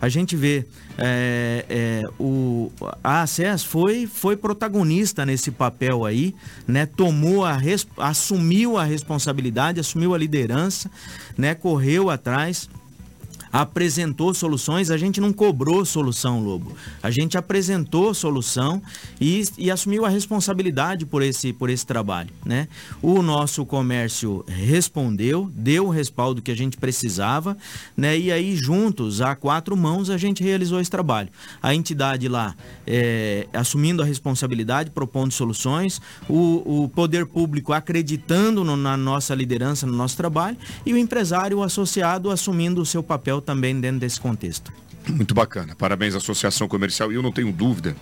[0.00, 0.64] A gente vê
[0.96, 2.70] é, é, o,
[3.02, 6.34] a ACES foi, foi protagonista nesse papel aí,
[6.66, 6.86] né?
[6.86, 10.90] Tomou a res- assumiu a responsabilidade, assumiu a liderança,
[11.36, 11.54] né?
[11.54, 12.68] Correu atrás
[13.52, 16.74] apresentou soluções, a gente não cobrou solução, Lobo.
[17.02, 18.82] A gente apresentou solução
[19.20, 22.68] e, e assumiu a responsabilidade por esse, por esse trabalho, né?
[23.02, 27.56] O nosso comércio respondeu, deu o respaldo que a gente precisava,
[27.96, 28.18] né?
[28.18, 31.28] E aí, juntos, a quatro mãos, a gente realizou esse trabalho.
[31.62, 32.54] A entidade lá
[32.86, 39.86] é, assumindo a responsabilidade, propondo soluções, o, o poder público acreditando no- na nossa liderança,
[39.86, 44.72] no nosso trabalho, e o empresário associado assumindo o seu papel também dentro desse contexto.
[45.08, 45.74] Muito bacana.
[45.74, 47.10] Parabéns à Associação Comercial.
[47.10, 47.96] E eu não tenho dúvida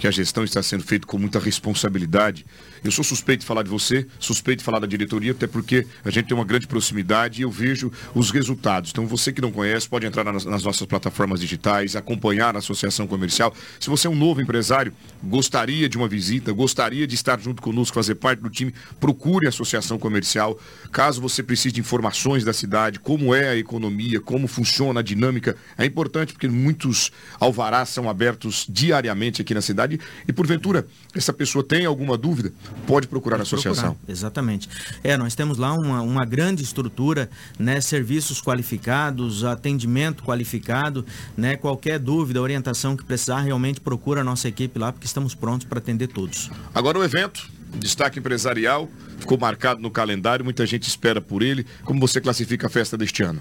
[0.00, 2.46] que a gestão está sendo feita com muita responsabilidade.
[2.84, 6.10] Eu sou suspeito de falar de você, suspeito de falar da diretoria, até porque a
[6.10, 8.90] gente tem uma grande proximidade e eu vejo os resultados.
[8.90, 13.06] Então, você que não conhece, pode entrar nas, nas nossas plataformas digitais, acompanhar a Associação
[13.06, 13.54] Comercial.
[13.80, 17.94] Se você é um novo empresário, gostaria de uma visita, gostaria de estar junto conosco,
[17.94, 20.58] fazer parte do time, procure a Associação Comercial.
[20.92, 25.56] Caso você precise de informações da cidade, como é a economia, como funciona a dinâmica,
[25.76, 27.10] é importante porque muitos
[27.40, 32.52] alvarás são abertos diariamente aqui na cidade e, porventura, essa pessoa tem alguma dúvida,
[32.86, 33.94] pode procurar a associação.
[33.94, 34.68] Procurar, exatamente.
[35.02, 37.80] É, nós temos lá uma, uma grande estrutura, né?
[37.80, 41.04] Serviços qualificados, atendimento qualificado,
[41.36, 41.56] né?
[41.56, 45.78] Qualquer dúvida, orientação que precisar, realmente procura a nossa equipe lá, porque estamos prontos para
[45.78, 46.50] atender todos.
[46.74, 48.88] Agora o evento, destaque empresarial,
[49.18, 51.66] ficou marcado no calendário, muita gente espera por ele.
[51.84, 53.40] Como você classifica a festa deste ano?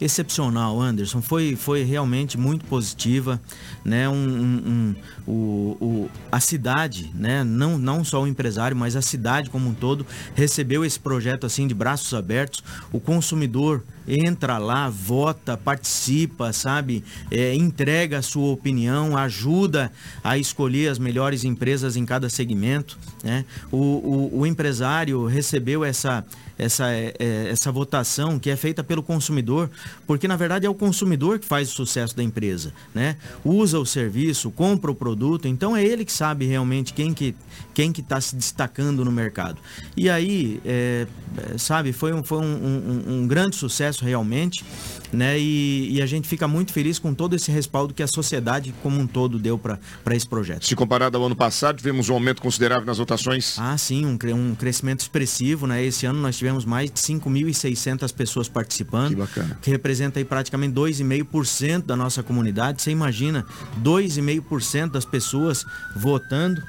[0.00, 1.20] Excepcional, Anderson.
[1.22, 3.40] Foi, foi realmente muito positiva,
[3.84, 4.08] né?
[4.08, 4.94] Um, um- um-
[5.26, 7.42] o, o- a cidade, né?
[7.44, 11.66] Não, não só o empresário, mas a cidade como um todo recebeu esse projeto assim
[11.66, 12.62] de braços abertos.
[12.92, 17.02] O consumidor entra lá, vota, participa, sabe?
[17.30, 19.90] É, entrega a sua opinião, ajuda
[20.22, 23.44] a escolher as melhores empresas em cada segmento, né?
[23.70, 26.24] O, o- o empresário recebeu essa
[26.58, 29.70] essa, é, é, essa votação que é feita pelo consumidor,
[30.06, 33.16] porque na verdade é o consumidor que faz o sucesso da empresa, né?
[33.44, 37.34] Usa o serviço, compra o produto, então é ele que sabe realmente quem que
[37.74, 39.58] quem que está se destacando no mercado.
[39.94, 41.06] E aí, é,
[41.54, 44.64] é, sabe, foi, um, foi um, um- um grande sucesso sucesso realmente,
[45.12, 45.38] né?
[45.38, 49.00] E, e a gente fica muito feliz com todo esse respaldo que a sociedade como
[49.00, 49.78] um todo deu para
[50.14, 50.66] esse projeto.
[50.66, 53.56] Se comparado ao ano passado, tivemos um aumento considerável nas votações.
[53.58, 55.82] Ah, sim, um, um crescimento expressivo, né?
[55.84, 59.10] Esse ano nós tivemos mais de 5.600 pessoas participando.
[59.10, 59.58] Que bacana.
[59.62, 62.82] Que representa aí praticamente 2,5% da nossa comunidade.
[62.82, 63.44] Você imagina,
[63.82, 66.60] 2,5% das pessoas votando,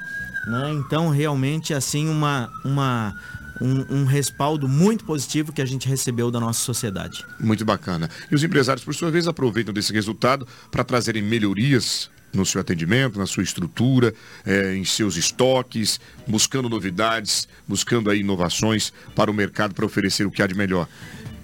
[0.46, 0.72] né?
[0.72, 3.14] Então, realmente, assim, uma, uma,
[3.60, 7.24] um, um respaldo muito positivo que a gente recebeu da nossa sociedade.
[7.40, 8.08] Muito bacana.
[8.30, 13.18] E os empresários, por sua vez, aproveitam desse resultado para trazerem melhorias no seu atendimento,
[13.18, 19.74] na sua estrutura, eh, em seus estoques, buscando novidades, buscando aí inovações para o mercado
[19.74, 20.86] para oferecer o que há de melhor.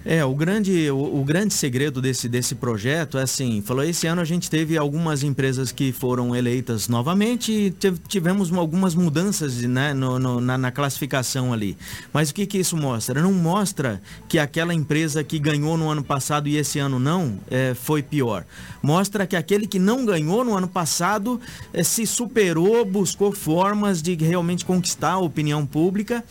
[0.07, 4.21] É, o grande, o, o grande segredo desse, desse projeto é assim, falou, esse ano
[4.21, 9.95] a gente teve algumas empresas que foram eleitas novamente e tive- tivemos algumas mudanças né,
[9.95, 11.75] no- no- na, na classificação ali.
[12.13, 13.19] Mas o que, que isso mostra?
[13.19, 13.99] Não mostra
[14.29, 18.45] que aquela empresa que ganhou no ano passado e esse ano não é, foi pior.
[18.83, 21.41] Mostra que aquele que não ganhou no ano passado
[21.73, 26.23] é, se superou, buscou formas de realmente conquistar a opinião pública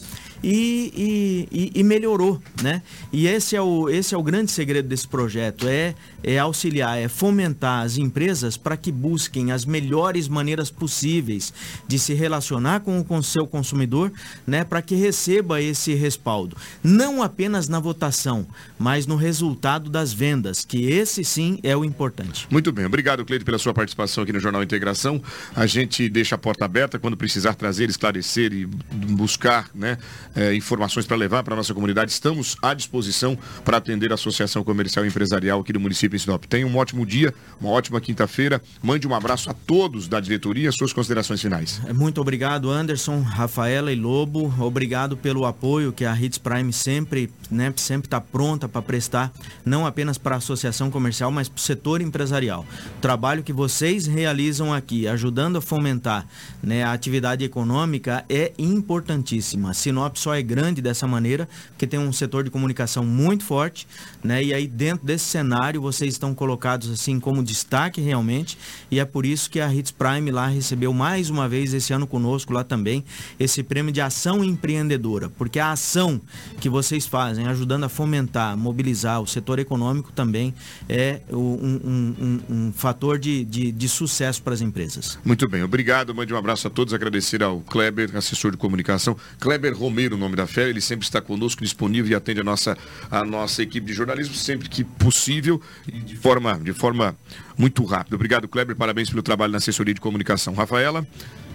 [0.46, 2.82] e, e- e- melhorou, né?
[3.12, 5.94] E esse é, o, esse é o grande segredo desse projeto, é,
[6.24, 11.52] é auxiliar, é fomentar as empresas para que busquem as melhores maneiras possíveis
[11.86, 14.12] de se relacionar com o seu consumidor,
[14.46, 14.64] né?
[14.64, 16.56] Para que receba esse respaldo.
[16.82, 18.46] Não apenas na votação,
[18.78, 22.46] mas no resultado das vendas, que esse sim é o importante.
[22.50, 25.22] Muito bem, obrigado, Cleide, pela sua participação aqui no Jornal Integração.
[25.54, 29.98] A gente deixa a porta aberta quando precisar trazer, esclarecer e buscar né,
[30.34, 32.10] eh, informações para levar para nossa comunidade.
[32.10, 36.44] Estamos à disposição para atender a Associação Comercial e Empresarial aqui do município de Sinop.
[36.44, 38.60] Tenha um ótimo dia, uma ótima quinta-feira.
[38.82, 41.80] Mande um abraço a todos da diretoria, suas considerações finais.
[41.86, 44.52] É, Muito obrigado, Anderson, Rafaela e Lobo.
[44.58, 49.32] Obrigado pelo apoio que a Hits Prime sempre né, sempre está pronta para prestar,
[49.64, 52.66] não apenas para a associação comercial, mas para o setor empresarial.
[52.98, 56.26] O trabalho que vocês realizam aqui, ajudando a fomentar
[56.62, 59.74] né, a atividade econômica, é importantíssima.
[59.74, 63.86] Sinop só é grande dessa maneira, porque tem um setor de comunicação muito forte,
[64.22, 64.42] né?
[64.42, 68.58] E aí dentro desse cenário vocês estão colocados assim como destaque realmente,
[68.90, 72.06] e é por isso que a Hits Prime lá recebeu mais uma vez esse ano
[72.06, 73.02] conosco lá também
[73.40, 76.20] esse prêmio de ação empreendedora, porque a ação
[76.60, 80.54] que vocês fazem ajudando a fomentar, mobilizar o setor econômico também
[80.88, 82.14] é um, um-
[82.50, 85.18] um- um fator de, de, de sucesso para as empresas.
[85.24, 86.14] Muito bem, obrigado.
[86.14, 86.92] Mande um abraço a todos.
[86.92, 89.16] Agradecer ao Kleber, assessor de comunicação.
[89.40, 90.68] Kleber Romero, o nome da fé.
[90.68, 92.76] Ele sempre está conosco, disponível e atende a nossa,
[93.10, 95.60] a nossa equipe de jornalismo sempre que possível
[96.00, 97.16] de forma, de forma
[97.56, 98.16] muito rápida.
[98.16, 98.76] Obrigado, Kleber.
[98.76, 100.54] Parabéns pelo trabalho na assessoria de comunicação.
[100.54, 101.06] Rafaela?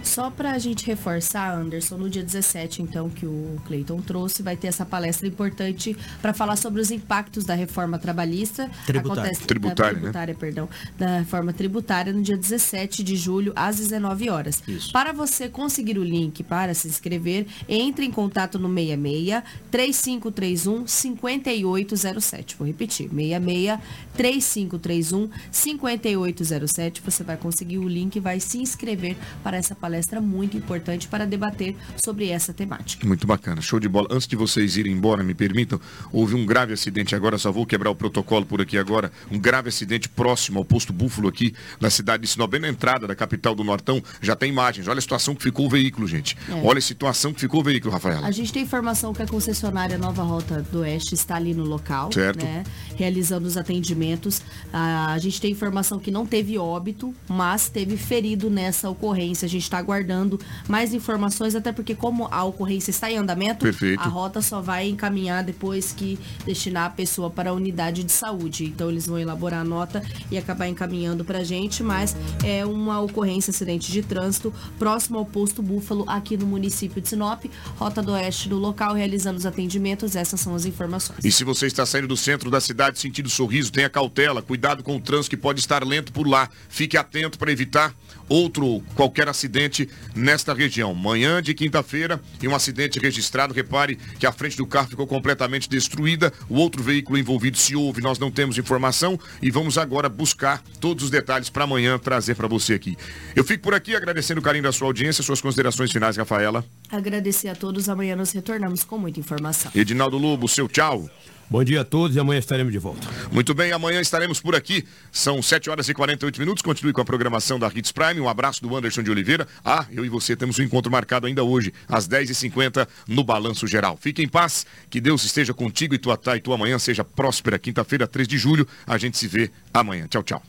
[0.04, 4.56] Só para a gente reforçar, Anderson, no dia 17, então, que o Cleiton trouxe, vai
[4.56, 8.70] ter essa palestra importante para falar sobre os impactos da reforma trabalhista.
[8.86, 9.36] Tributária.
[9.36, 10.00] Tributária, né?
[10.00, 10.70] tributária, perdão.
[10.98, 14.64] Da reforma tributária no dia 17 de julho, às 19 horas.
[14.92, 22.56] Para você conseguir o link para se inscrever, entre em contato no 66 3531 5807.
[22.58, 23.80] Vou repetir, 66
[24.14, 27.02] 3531 5807.
[27.02, 29.89] Você vai conseguir o link e vai se inscrever para essa palestra
[30.22, 33.08] muito importante para debater sobre essa temática.
[33.08, 34.08] Muito bacana, show de bola.
[34.12, 35.80] Antes de vocês irem embora, me permitam,
[36.12, 39.12] houve um grave acidente agora, só vou quebrar o protocolo por aqui agora.
[39.32, 43.08] Um grave acidente próximo ao posto Búfalo aqui, na cidade de Sinop, bem na entrada
[43.08, 44.02] da capital do Nortão.
[44.22, 44.88] Já tem imagens.
[44.88, 46.38] Olha a situação que ficou o veículo, gente.
[46.50, 46.62] É.
[46.64, 48.28] Olha a situação que ficou o veículo, Rafaela.
[48.28, 52.12] A gente tem informação que a concessionária Nova Rota do Oeste está ali no local,
[52.12, 52.44] Certo.
[52.44, 52.64] né,
[52.96, 54.42] realizando os atendimentos.
[54.72, 59.46] Ah, a gente tem informação que não teve óbito, mas teve ferido nessa ocorrência.
[59.46, 64.00] A gente está aguardando mais informações, até porque como a ocorrência está em andamento, Perfeito.
[64.00, 68.66] a rota só vai encaminhar depois que destinar a pessoa para a unidade de saúde.
[68.66, 73.00] Então eles vão elaborar a nota e acabar encaminhando para a gente, mas é uma
[73.00, 77.46] ocorrência, acidente de trânsito, próximo ao posto Búfalo, aqui no município de Sinop,
[77.78, 80.16] Rota do Oeste do local, realizando os atendimentos.
[80.16, 81.20] Essas são as informações.
[81.24, 84.96] E se você está saindo do centro da cidade sentindo sorriso, tenha cautela, cuidado com
[84.96, 86.50] o trânsito que pode estar lento por lá.
[86.68, 87.94] Fique atento para evitar
[88.28, 89.69] outro qualquer acidente
[90.16, 90.94] nesta região.
[90.94, 93.54] Manhã de quinta-feira e um acidente registrado.
[93.54, 96.32] Repare que a frente do carro ficou completamente destruída.
[96.50, 101.04] O outro veículo envolvido se houve, nós não temos informação e vamos agora buscar todos
[101.04, 102.98] os detalhes para amanhã trazer para você aqui.
[103.36, 106.66] Eu fico por aqui agradecendo o carinho da sua audiência, suas considerações finais, Rafaela.
[106.92, 107.90] Agradecer a todos.
[107.90, 109.72] Amanhã nós retornamos com muita informação.
[109.76, 111.10] Edinaldo Lobo, seu tchau.
[111.50, 113.08] Bom dia a todos e amanhã estaremos de volta.
[113.32, 114.86] Muito bem, amanhã estaremos por aqui.
[115.12, 116.62] São 7 horas e 48 minutos.
[116.62, 118.22] Continue com a programação da Hits Prime.
[118.22, 119.48] Um abraço do Anderson de Oliveira.
[119.66, 123.98] Ah, eu e você temos um encontro marcado ainda hoje, às 10h50, no Balanço Geral.
[124.00, 127.58] Fique em paz, que Deus esteja contigo e tua tá e tua amanhã seja próspera.
[127.58, 128.68] Quinta-feira, 3 de julho.
[128.86, 130.08] A gente se vê amanhã.
[130.08, 130.44] Tchau, tchau.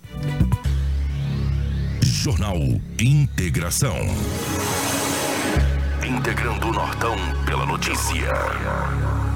[2.03, 2.59] Jornal
[3.01, 3.97] Integração.
[6.07, 9.30] Integrando o Nortão pela notícia.